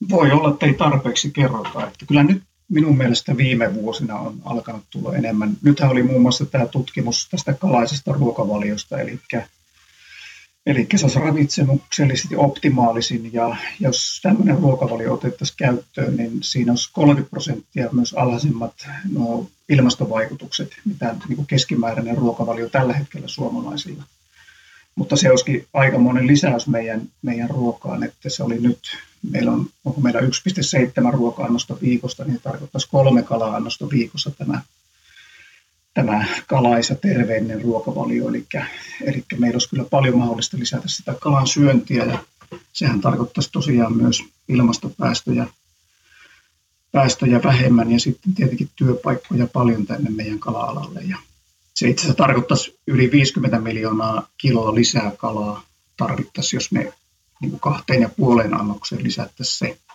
Voi 0.09 0.31
olla, 0.31 0.49
että 0.49 0.65
ei 0.65 0.73
tarpeeksi 0.73 1.31
kerrota. 1.31 1.87
Että 1.87 2.05
kyllä 2.05 2.23
nyt 2.23 2.43
minun 2.69 2.97
mielestä 2.97 3.37
viime 3.37 3.73
vuosina 3.73 4.15
on 4.15 4.41
alkanut 4.45 4.83
tulla 4.89 5.15
enemmän. 5.15 5.57
Nythän 5.61 5.89
oli 5.89 6.03
muun 6.03 6.21
muassa 6.21 6.45
tämä 6.45 6.65
tutkimus 6.65 7.27
tästä 7.31 7.53
kalaisesta 7.53 8.13
ruokavaliosta, 8.13 8.99
eli 8.99 9.19
Eli 10.67 10.87
se 10.95 11.05
olisi 11.05 11.19
ravitsemuksellisesti 11.19 12.35
optimaalisin 12.35 13.33
ja 13.33 13.55
jos 13.79 14.19
tämmöinen 14.23 14.57
ruokavalio 14.57 15.13
otettaisiin 15.13 15.57
käyttöön, 15.57 16.15
niin 16.15 16.31
siinä 16.41 16.71
olisi 16.71 16.89
30 16.93 17.29
prosenttia 17.29 17.89
myös 17.91 18.13
alhaisemmat 18.13 18.73
no, 19.11 19.47
ilmastovaikutukset, 19.69 20.71
mitä 20.85 21.15
niin 21.27 21.35
kuin 21.35 21.47
keskimääräinen 21.47 22.17
ruokavalio 22.17 22.69
tällä 22.69 22.93
hetkellä 22.93 23.27
suomalaisilla. 23.27 24.03
Mutta 24.95 25.15
se 25.15 25.29
olisikin 25.29 25.67
aikamoinen 25.73 26.27
lisäys 26.27 26.67
meidän, 26.67 27.01
meidän 27.21 27.49
ruokaan, 27.49 28.03
että 28.03 28.29
se 28.29 28.43
oli 28.43 28.59
nyt, 28.59 28.79
meillä 29.31 29.51
on, 29.51 29.65
onko 29.85 30.01
meillä 30.01 30.19
1,7 30.19 31.13
ruoka-annosta 31.13 31.77
viikosta, 31.81 32.23
niin 32.25 32.39
tarkoittaisi 32.43 32.89
kolme 32.91 33.23
kala-annosta 33.23 33.89
viikossa 33.89 34.31
tämä 34.31 34.61
tämä 35.97 36.25
kalais- 36.47 36.89
ja 36.89 36.95
terveellinen 36.95 37.61
ruokavalio. 37.61 38.29
Eli, 38.29 38.45
eli 39.01 39.23
meillä 39.37 39.55
olisi 39.55 39.69
kyllä 39.69 39.83
paljon 39.83 40.17
mahdollista 40.17 40.57
lisätä 40.59 40.87
sitä 40.87 41.15
kalan 41.19 41.47
syöntiä 41.47 42.03
ja 42.03 42.19
sehän 42.73 43.01
tarkoittaisi 43.01 43.51
tosiaan 43.51 43.97
myös 43.97 44.23
ilmastopäästöjä 44.47 45.47
päästöjä 46.91 47.43
vähemmän 47.43 47.91
ja 47.91 47.99
sitten 47.99 48.33
tietenkin 48.33 48.69
työpaikkoja 48.75 49.47
paljon 49.47 49.85
tänne 49.85 50.09
meidän 50.09 50.39
kala-alalle. 50.39 51.01
Ja 51.01 51.17
se 51.73 51.89
itse 51.89 52.01
asiassa 52.01 52.17
tarkoittaisi 52.17 52.79
yli 52.87 53.11
50 53.11 53.59
miljoonaa 53.59 54.27
kiloa 54.37 54.75
lisää 54.75 55.11
kalaa 55.17 55.63
tarvittaisiin, 55.97 56.57
jos 56.57 56.71
me 56.71 56.93
niin 57.41 57.59
kahteen 57.59 58.01
ja 58.01 58.09
puoleen 58.09 58.59
annokseen 58.59 59.03
lisättäisiin 59.03 59.75
se. 59.75 59.86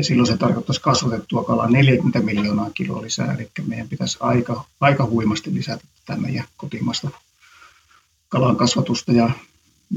Ja 0.00 0.04
silloin 0.04 0.26
se 0.26 0.36
tarkoittaisi 0.36 0.80
kasvatettua 0.80 1.44
kalaa 1.44 1.68
40 1.68 2.20
miljoonaa 2.20 2.70
kiloa 2.70 3.02
lisää, 3.02 3.34
eli 3.34 3.50
meidän 3.66 3.88
pitäisi 3.88 4.18
aika, 4.20 4.64
aika 4.80 5.06
huimasti 5.06 5.54
lisätä 5.54 5.84
tätä 6.06 6.20
meidän 6.20 6.44
kotimaista 6.56 7.10
kalan 8.28 8.56
kasvatusta 8.56 9.12
ja 9.12 9.30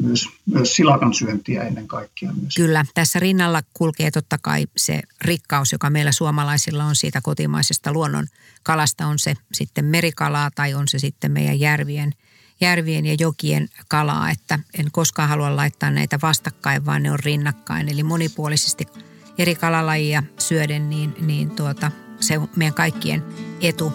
myös, 0.01 0.29
myös 0.45 0.75
silakan 0.75 1.13
syöntiä 1.13 1.63
ennen 1.63 1.87
kaikkea. 1.87 2.31
Myös. 2.41 2.55
Kyllä, 2.55 2.85
tässä 2.93 3.19
rinnalla 3.19 3.61
kulkee 3.73 4.11
totta 4.11 4.37
kai 4.41 4.65
se 4.77 5.01
rikkaus, 5.21 5.71
joka 5.71 5.89
meillä 5.89 6.11
suomalaisilla 6.11 6.85
on 6.85 6.95
siitä 6.95 7.21
kotimaisesta 7.21 7.93
luonnon 7.93 8.27
kalasta, 8.63 9.07
on 9.07 9.19
se 9.19 9.33
sitten 9.53 9.85
merikalaa 9.85 10.51
tai 10.55 10.73
on 10.73 10.87
se 10.87 10.99
sitten 10.99 11.31
meidän 11.31 11.59
järvien, 11.59 12.13
järvien 12.61 13.05
ja 13.05 13.15
jokien 13.19 13.69
kalaa, 13.87 14.29
että 14.29 14.59
en 14.79 14.91
koskaan 14.91 15.29
halua 15.29 15.55
laittaa 15.55 15.91
näitä 15.91 16.19
vastakkain, 16.21 16.85
vaan 16.85 17.03
ne 17.03 17.11
on 17.11 17.19
rinnakkain, 17.19 17.89
eli 17.89 18.03
monipuolisesti– 18.03 18.87
eri 19.37 19.55
kalalajia 19.55 20.23
syöden, 20.39 20.89
niin, 20.89 21.15
niin 21.19 21.51
tuota, 21.51 21.91
se 22.19 22.37
on 22.37 22.49
meidän 22.55 22.73
kaikkien 22.73 23.23
etu. 23.61 23.93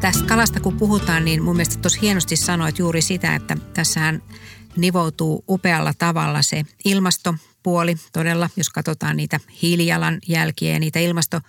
Tästä 0.00 0.24
kalasta 0.26 0.60
kun 0.60 0.76
puhutaan, 0.76 1.24
niin 1.24 1.42
mun 1.42 1.56
mielestä 1.56 1.82
tosi 1.82 2.00
hienosti 2.00 2.36
sanoit 2.36 2.78
juuri 2.78 3.02
sitä, 3.02 3.34
että 3.34 3.56
tässähän 3.74 4.22
nivoutuu 4.76 5.44
upealla 5.48 5.92
tavalla 5.98 6.42
se 6.42 6.64
ilmastopuoli 6.84 7.94
todella, 8.12 8.50
jos 8.56 8.70
katsotaan 8.70 9.16
niitä 9.16 9.40
hiilijalanjälkiä 9.62 10.72
ja 10.72 10.78
niitä 10.78 10.98
ilmasto 10.98 11.40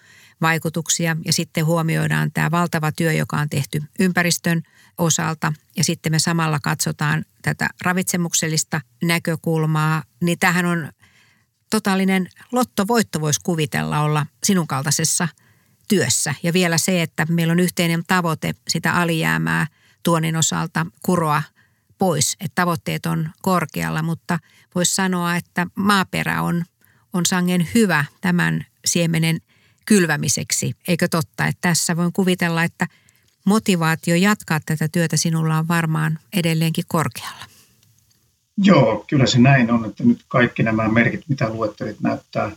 vaikutuksia 0.41 1.17
ja 1.25 1.34
sitten 1.34 1.65
huomioidaan 1.65 2.32
tämä 2.32 2.52
valtava 2.52 2.91
työ, 2.91 3.13
joka 3.13 3.38
on 3.38 3.49
tehty 3.49 3.84
ympäristön 3.99 4.62
osalta. 4.97 5.54
Ja 5.78 5.84
sitten 5.84 6.12
me 6.12 6.19
samalla 6.19 6.60
katsotaan 6.60 7.25
tätä 7.41 7.69
ravitsemuksellista 7.82 8.82
näkökulmaa, 9.04 10.04
niin 10.21 10.39
tähän 10.39 10.65
on 10.65 10.91
totaalinen 11.69 12.30
lottovoitto 12.52 13.19
voisi 13.19 13.39
kuvitella 13.43 13.99
olla 13.99 14.25
sinun 14.43 14.67
kaltaisessa 14.67 15.28
työssä. 15.88 16.36
Ja 16.43 16.54
vielä 16.54 16.78
se, 16.78 17.02
että 17.02 17.25
meillä 17.30 17.52
on 17.52 17.60
yhteinen 17.60 18.04
tavoite 18.08 18.56
sitä 18.67 18.93
alijäämää 18.93 19.67
tuonin 20.04 20.36
osalta 20.36 20.86
kuroa 21.04 21.43
pois, 21.97 22.38
että 22.39 22.56
tavoitteet 22.56 23.06
on 23.06 23.30
korkealla, 23.41 24.04
mutta 24.04 24.39
voisi 24.75 24.95
sanoa, 24.95 25.36
että 25.36 25.67
maaperä 25.75 26.41
on, 26.41 26.65
on 27.13 27.25
sangen 27.25 27.67
hyvä 27.75 28.06
tämän 28.21 28.65
siemenen 28.86 29.41
kylvämiseksi. 29.89 30.73
Eikö 30.88 31.08
totta, 31.08 31.45
että 31.47 31.62
tässä 31.62 31.97
voin 31.97 32.13
kuvitella, 32.13 32.63
että 32.63 32.88
motivaatio 33.45 34.15
jatkaa 34.15 34.60
tätä 34.65 34.88
työtä 34.88 35.17
sinulla 35.17 35.58
on 35.58 35.67
varmaan 35.67 36.19
edelleenkin 36.34 36.84
korkealla. 36.88 37.45
Joo, 38.58 39.06
kyllä 39.10 39.25
se 39.25 39.39
näin 39.39 39.71
on, 39.71 39.86
että 39.86 40.04
nyt 40.04 40.19
kaikki 40.28 40.63
nämä 40.63 40.89
merkit, 40.89 41.21
mitä 41.28 41.49
luettelit, 41.49 42.02
näyttää, 42.02 42.52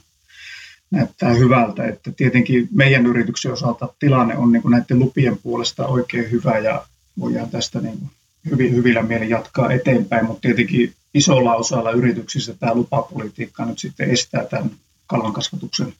näyttää 0.90 1.34
hyvältä. 1.34 1.84
Että 1.84 2.12
tietenkin 2.12 2.68
meidän 2.72 3.06
yrityksen 3.06 3.52
osalta 3.52 3.88
tilanne 3.98 4.36
on 4.36 4.52
niin 4.52 4.62
kuin 4.62 4.72
näiden 4.72 4.98
lupien 4.98 5.38
puolesta 5.38 5.86
oikein 5.86 6.30
hyvä 6.30 6.58
ja 6.58 6.86
voidaan 7.18 7.50
tästä 7.50 7.80
niin 7.80 7.98
kuin 7.98 8.10
hyvin, 8.50 8.74
hyvillä 8.74 9.02
mielin 9.02 9.30
jatkaa 9.30 9.72
eteenpäin, 9.72 10.26
mutta 10.26 10.40
tietenkin 10.40 10.94
isolla 11.14 11.54
osalla 11.54 11.90
yrityksissä 11.90 12.54
tämä 12.54 12.74
lupapolitiikka 12.74 13.64
nyt 13.64 13.78
sitten 13.78 14.10
estää 14.10 14.44
tämän 14.44 14.70
kalankasvatuksen 15.06 15.94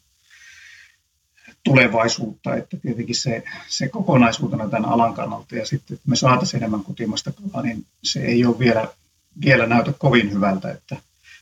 tulevaisuutta, 1.64 2.55
että 2.55 2.77
tietenkin 2.77 3.14
se, 3.14 3.44
se 3.68 3.88
kokonaisuutena 3.88 4.68
tämän 4.68 4.90
alan 4.90 5.14
kannalta 5.14 5.57
ja 5.57 5.66
sitten, 5.66 5.94
että 5.94 6.09
me 6.09 6.16
saataisiin 6.16 6.62
enemmän 6.62 6.85
kotimasta 6.85 7.33
kalaa, 7.33 7.66
niin 7.66 7.87
se 8.03 8.20
ei 8.20 8.44
ole 8.44 8.59
vielä, 8.59 8.88
vielä 9.44 9.66
näytä 9.66 9.92
kovin 9.92 10.33
hyvältä, 10.33 10.70
että 10.70 10.96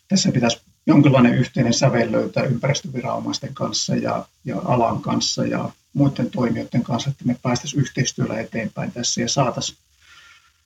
tässä 0.08 0.32
pitäisi 0.32 0.60
jonkinlainen 0.86 1.34
yhteinen 1.34 1.74
sävel 1.74 2.12
löytää 2.12 2.44
ympäristöviranomaisten 2.44 3.54
kanssa 3.54 3.96
ja, 3.96 4.24
ja 4.44 4.56
alan 4.64 5.00
kanssa 5.00 5.46
ja 5.46 5.70
muiden 5.92 6.30
toimijoiden 6.30 6.82
kanssa, 6.82 7.10
että 7.10 7.24
me 7.24 7.36
päästäisiin 7.42 7.80
yhteistyöllä 7.80 8.40
eteenpäin 8.40 8.92
tässä 8.92 9.20
ja 9.20 9.28
saataisiin 9.28 9.78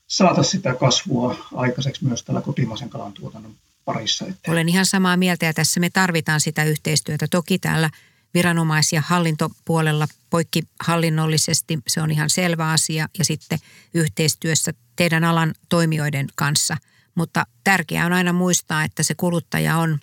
saataisiin 0.06 0.52
sitä 0.52 0.74
kasvua 0.74 1.36
aikaiseksi 1.54 2.04
myös 2.04 2.22
tällä 2.22 2.40
kotimaisen 2.40 2.88
kalan 2.88 3.12
tuotannon 3.12 3.54
parissa. 3.84 4.24
Olen 4.48 4.68
ihan 4.68 4.86
samaa 4.86 5.16
mieltä 5.16 5.46
ja 5.46 5.54
tässä 5.54 5.80
me 5.80 5.90
tarvitaan 5.90 6.40
sitä 6.40 6.64
yhteistyötä. 6.64 7.26
Toki 7.30 7.58
täällä 7.58 7.90
viranomais- 8.34 8.92
ja 8.92 9.02
hallintopuolella 9.06 10.06
poikkihallinnollisesti, 10.30 11.78
se 11.86 12.00
on 12.00 12.10
ihan 12.10 12.30
selvä 12.30 12.70
asia, 12.70 13.08
ja 13.18 13.24
sitten 13.24 13.58
yhteistyössä 13.94 14.72
teidän 14.96 15.24
alan 15.24 15.54
toimijoiden 15.68 16.26
kanssa. 16.34 16.76
Mutta 17.14 17.46
tärkeää 17.64 18.06
on 18.06 18.12
aina 18.12 18.32
muistaa, 18.32 18.84
että 18.84 19.02
se 19.02 19.14
kuluttaja 19.14 19.76
on 19.76 19.98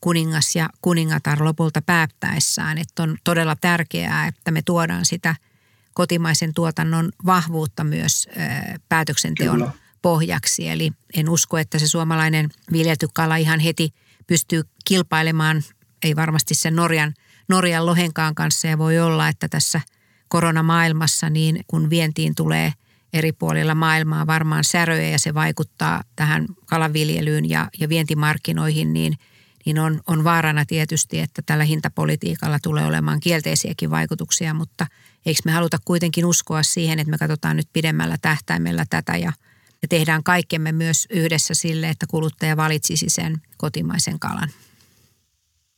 kuningas 0.00 0.56
ja 0.56 0.68
kuningatar 0.82 1.44
lopulta 1.44 1.82
päättäessään, 1.82 2.78
että 2.78 3.02
on 3.02 3.16
todella 3.24 3.56
tärkeää, 3.56 4.26
että 4.26 4.50
me 4.50 4.62
tuodaan 4.62 5.06
sitä 5.06 5.36
kotimaisen 5.94 6.54
tuotannon 6.54 7.12
vahvuutta 7.26 7.84
myös 7.84 8.28
päätöksenteon 8.88 9.58
Kyllä. 9.58 9.72
pohjaksi. 10.02 10.68
Eli 10.68 10.90
en 11.14 11.28
usko, 11.28 11.58
että 11.58 11.78
se 11.78 11.88
suomalainen 11.88 12.50
viljelty 12.72 13.08
kala 13.14 13.36
ihan 13.36 13.60
heti 13.60 13.94
pystyy 14.26 14.62
kilpailemaan, 14.84 15.62
ei 16.02 16.16
varmasti 16.16 16.54
sen 16.54 16.76
Norjan– 16.76 17.14
Norjan 17.48 17.86
lohenkaan 17.86 18.34
kanssa 18.34 18.68
ja 18.68 18.78
voi 18.78 18.98
olla, 18.98 19.28
että 19.28 19.48
tässä 19.48 19.80
koronamaailmassa 20.28 21.30
niin 21.30 21.60
kun 21.66 21.90
vientiin 21.90 22.34
tulee 22.34 22.72
eri 23.12 23.32
puolilla 23.32 23.74
maailmaa 23.74 24.26
varmaan 24.26 24.64
säröjä 24.64 25.08
ja 25.08 25.18
se 25.18 25.34
vaikuttaa 25.34 26.02
tähän 26.16 26.46
kalaviljelyyn 26.66 27.50
ja, 27.50 27.68
ja 27.80 27.88
vientimarkkinoihin, 27.88 28.92
niin, 28.92 29.18
niin 29.66 29.78
on, 29.78 30.00
on 30.06 30.24
vaarana 30.24 30.64
tietysti, 30.64 31.20
että 31.20 31.42
tällä 31.46 31.64
hintapolitiikalla 31.64 32.58
tulee 32.62 32.86
olemaan 32.86 33.20
kielteisiäkin 33.20 33.90
vaikutuksia, 33.90 34.54
mutta 34.54 34.86
eikö 35.26 35.40
me 35.44 35.52
haluta 35.52 35.78
kuitenkin 35.84 36.26
uskoa 36.26 36.62
siihen, 36.62 36.98
että 36.98 37.10
me 37.10 37.18
katsotaan 37.18 37.56
nyt 37.56 37.68
pidemmällä 37.72 38.16
tähtäimellä 38.22 38.84
tätä 38.90 39.16
ja, 39.16 39.32
ja 39.82 39.88
tehdään 39.88 40.22
kaikkemme 40.22 40.72
myös 40.72 41.06
yhdessä 41.10 41.54
sille, 41.54 41.88
että 41.88 42.06
kuluttaja 42.06 42.56
valitsisi 42.56 43.06
sen 43.08 43.42
kotimaisen 43.56 44.18
kalan. 44.18 44.48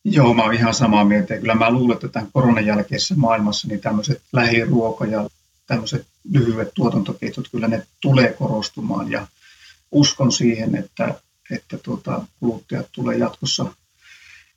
Joo, 0.05 0.35
mä 0.35 0.43
oon 0.43 0.55
ihan 0.55 0.75
samaa 0.75 1.05
mieltä. 1.05 1.39
Kyllä 1.39 1.55
mä 1.55 1.71
luulen, 1.71 1.95
että 1.95 2.09
tämän 2.09 2.29
koronan 2.33 2.67
jälkeisessä 2.67 3.15
maailmassa 3.15 3.69
niin 3.69 3.81
tämmöiset 3.81 4.23
lähiruoka 4.33 5.07
ja 5.07 5.29
tämmöiset 5.67 6.07
lyhyet 6.31 6.75
tuotantoketjut, 6.75 7.49
kyllä 7.51 7.69
ne 7.69 7.87
tulee 8.01 8.33
korostumaan 8.33 9.11
ja 9.11 9.27
uskon 9.91 10.33
siihen, 10.33 10.75
että, 10.75 11.15
että 11.51 11.79
tuota, 11.79 12.23
kuluttajat 12.41 12.87
tulee 12.93 13.17
jatkossa, 13.17 13.75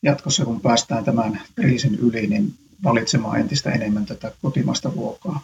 jatkossa, 0.03 0.45
kun 0.45 0.61
päästään 0.61 1.03
tämän 1.03 1.41
kriisin 1.55 1.95
yli, 1.95 2.27
niin 2.27 2.53
valitsemaan 2.83 3.39
entistä 3.39 3.71
enemmän 3.71 4.05
tätä 4.05 4.31
kotimaista 4.41 4.91
ruokaa. 4.95 5.43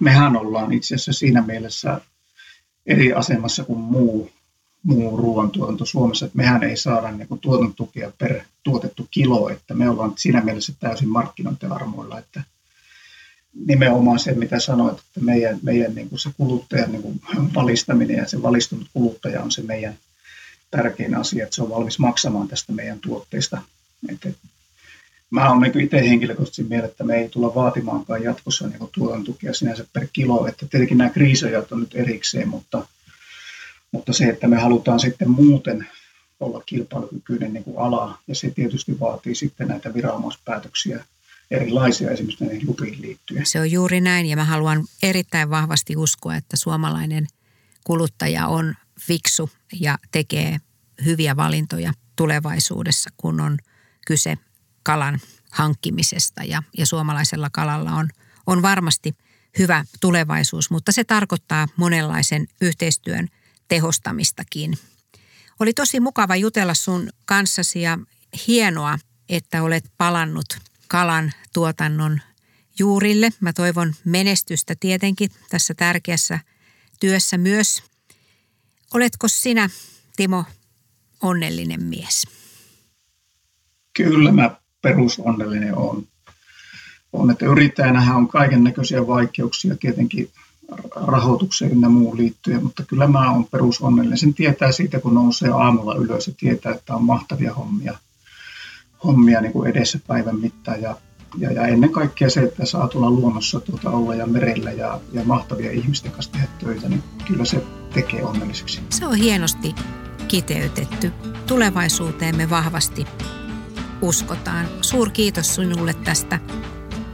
Mehän 0.00 0.36
ollaan 0.36 0.72
itse 0.72 0.94
asiassa 0.94 1.12
siinä 1.12 1.42
mielessä 1.42 2.00
eri 2.86 3.12
asemassa 3.12 3.64
kuin 3.64 3.78
muu, 3.78 4.30
muu 4.82 5.16
ruoantuotanto 5.16 5.84
Suomessa, 5.84 6.26
että 6.26 6.36
mehän 6.36 6.62
ei 6.62 6.76
saada 6.76 7.10
niin 7.10 7.28
kuin 7.28 7.40
tuotantotukia 7.40 8.12
per 8.18 8.40
tuotettu 8.62 9.08
kilo, 9.10 9.48
että 9.48 9.74
me 9.74 9.88
ollaan 9.88 10.12
siinä 10.16 10.40
mielessä 10.40 10.72
täysin 10.80 11.08
markkinointiarmoilla, 11.08 12.18
että 12.18 12.42
nimenomaan 13.66 14.18
se, 14.18 14.34
mitä 14.34 14.60
sanoit, 14.60 14.98
että 14.98 15.20
meidän, 15.20 15.58
meidän 15.62 15.94
niin 15.94 16.08
kuin 16.08 16.18
se 16.18 16.30
kuluttajan 16.36 16.92
niin 16.92 17.02
kuin 17.02 17.20
valistaminen 17.54 18.16
ja 18.16 18.28
se 18.28 18.42
valistunut 18.42 18.88
kuluttaja 18.92 19.42
on 19.42 19.50
se 19.50 19.62
meidän 19.62 19.98
tärkein 20.70 21.14
asia, 21.14 21.44
että 21.44 21.56
se 21.56 21.62
on 21.62 21.70
valmis 21.70 21.98
maksamaan 21.98 22.48
tästä 22.48 22.72
meidän 22.72 23.00
tuotteista. 23.00 23.62
Että 24.08 24.30
mä 25.30 25.50
olen 25.50 25.60
niin 25.60 25.84
itse 25.84 26.08
henkilökohtaisesti 26.08 26.62
mieltä, 26.62 26.86
että 26.86 27.04
me 27.04 27.14
ei 27.14 27.28
tulla 27.28 27.54
vaatimaankaan 27.54 28.22
jatkossa 28.22 28.68
niin 28.68 28.88
tuotantotukea 28.92 29.54
sinänsä 29.54 29.84
per 29.92 30.06
kilo. 30.12 30.46
Että 30.46 30.66
tietenkin 30.66 30.98
nämä 30.98 31.10
kriisajat 31.10 31.72
on 31.72 31.80
nyt 31.80 31.94
erikseen, 31.94 32.48
mutta, 32.48 32.86
mutta 33.92 34.12
se, 34.12 34.24
että 34.24 34.48
me 34.48 34.60
halutaan 34.60 35.00
sitten 35.00 35.30
muuten 35.30 35.88
olla 36.40 36.62
kilpailukykyinen 36.66 37.52
niin 37.52 37.64
kuin 37.64 37.78
ala, 37.78 38.18
ja 38.28 38.34
se 38.34 38.50
tietysti 38.50 39.00
vaatii 39.00 39.34
sitten 39.34 39.68
näitä 39.68 39.94
viranomaispäätöksiä 39.94 41.04
erilaisia 41.50 42.10
esimerkiksi 42.10 42.44
näihin 42.44 42.66
lupiin 42.66 43.02
liittyen. 43.02 43.46
Se 43.46 43.60
on 43.60 43.70
juuri 43.70 44.00
näin, 44.00 44.26
ja 44.26 44.36
mä 44.36 44.44
haluan 44.44 44.84
erittäin 45.02 45.50
vahvasti 45.50 45.96
uskoa, 45.96 46.36
että 46.36 46.56
suomalainen 46.56 47.26
kuluttaja 47.84 48.46
on 48.46 48.74
fiksu 49.00 49.50
ja 49.80 49.98
tekee 50.12 50.60
hyviä 51.04 51.36
valintoja 51.36 51.92
tulevaisuudessa, 52.16 53.10
kun 53.16 53.40
on 53.40 53.58
kyse 54.06 54.38
kalan 54.82 55.20
hankkimisesta 55.50 56.44
ja, 56.44 56.62
ja 56.78 56.86
suomalaisella 56.86 57.50
kalalla 57.52 57.92
on, 57.92 58.08
on 58.46 58.62
varmasti 58.62 59.14
hyvä 59.58 59.84
tulevaisuus, 60.00 60.70
mutta 60.70 60.92
se 60.92 61.04
tarkoittaa 61.04 61.68
monenlaisen 61.76 62.46
yhteistyön 62.60 63.28
tehostamistakin. 63.68 64.78
Oli 65.60 65.72
tosi 65.72 66.00
mukava 66.00 66.36
jutella 66.36 66.74
sun 66.74 67.08
kanssasi 67.24 67.82
ja 67.82 67.98
hienoa, 68.48 68.98
että 69.28 69.62
olet 69.62 69.84
palannut 69.98 70.46
kalan 70.88 71.32
tuotannon 71.52 72.20
juurille. 72.78 73.30
Mä 73.40 73.52
toivon 73.52 73.94
menestystä 74.04 74.74
tietenkin 74.80 75.30
tässä 75.50 75.74
tärkeässä 75.74 76.40
työssä 77.00 77.38
myös. 77.38 77.82
Oletko 78.94 79.28
sinä, 79.28 79.70
Timo, 80.16 80.44
onnellinen 81.22 81.82
mies? 81.82 82.26
Kyllä 83.92 84.32
mä 84.32 84.56
perusonnellinen 84.82 85.74
on. 85.74 86.06
on 87.12 87.30
että 87.30 87.46
yrittäjänähän 87.46 88.16
on 88.16 88.28
kaiken 88.28 88.64
näköisiä 88.64 89.06
vaikeuksia 89.06 89.76
tietenkin 89.76 90.30
rahoitukseen 90.94 91.80
ja 91.80 91.88
muun 91.88 92.16
liittyen, 92.16 92.62
mutta 92.62 92.82
kyllä 92.82 93.06
mä 93.06 93.30
oon 93.30 93.44
perusonnellinen. 93.44 94.18
Sen 94.18 94.34
tietää 94.34 94.72
siitä, 94.72 95.00
kun 95.00 95.14
nousee 95.14 95.50
aamulla 95.50 95.94
ylös 95.94 96.26
ja 96.26 96.32
tietää, 96.36 96.74
että 96.74 96.94
on 96.94 97.04
mahtavia 97.04 97.54
hommia, 97.54 97.98
hommia 99.04 99.40
niin 99.40 99.52
kuin 99.52 99.70
edessä 99.70 99.98
päivän 100.06 100.40
mittaan. 100.40 100.82
Ja, 100.82 100.96
ja, 101.38 101.52
ja, 101.52 101.66
ennen 101.66 101.92
kaikkea 101.92 102.30
se, 102.30 102.40
että 102.40 102.66
saa 102.66 102.88
tulla 102.88 103.10
luonnossa 103.10 103.60
tuota 103.60 103.90
olla 103.90 104.14
ja 104.14 104.26
merellä 104.26 104.72
ja, 104.72 105.00
ja 105.12 105.24
mahtavia 105.24 105.70
ihmisten 105.70 106.12
kanssa 106.12 106.32
tehdä 106.32 106.48
töitä, 106.58 106.88
niin 106.88 107.02
kyllä 107.26 107.44
se 107.44 107.62
tekee 107.94 108.24
onnelliseksi. 108.24 108.80
Se 108.90 109.06
on 109.06 109.14
hienosti 109.14 109.74
kiteytetty. 110.28 111.12
Tulevaisuuteemme 111.46 112.50
vahvasti 112.50 113.06
uskotaan. 114.02 114.66
Suur 114.80 115.10
kiitos 115.10 115.54
sinulle 115.54 115.94
tästä 115.94 116.38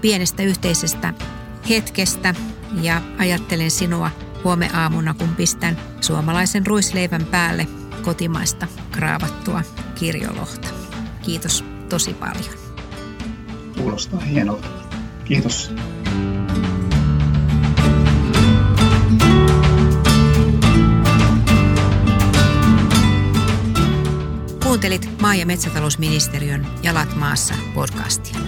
pienestä 0.01 0.43
yhteisestä 0.43 1.15
hetkestä 1.69 2.35
ja 2.83 3.03
ajattelen 3.19 3.71
sinua 3.71 4.11
huome 4.45 4.71
aamuna, 4.75 5.15
kun 5.15 5.29
pistän 5.29 5.79
suomalaisen 6.01 6.67
ruisleivän 6.67 7.27
päälle 7.27 7.67
kotimaista 8.03 8.67
kraavattua 8.91 9.63
kirjolohta. 9.95 10.69
Kiitos 11.23 11.65
tosi 11.89 12.15
paljon. 12.15 12.55
Kuulostaa 13.79 14.21
hienolta. 14.21 14.69
Kiitos. 15.25 15.73
Kuuntelit 24.63 25.21
maa- 25.21 25.35
ja 25.35 25.47
metsätalousministeriön 25.47 26.67
Jalat 26.83 27.17
maassa 27.17 27.55
podcastia. 27.75 28.39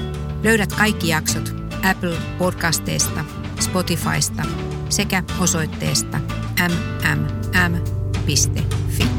Löydät 0.43 0.73
kaikki 0.73 1.09
jaksot 1.09 1.55
Apple 1.91 2.17
Podcasteista, 2.39 3.25
Spotifysta 3.61 4.43
sekä 4.89 5.23
osoitteesta 5.41 6.19
mmm.fi. 7.49 9.10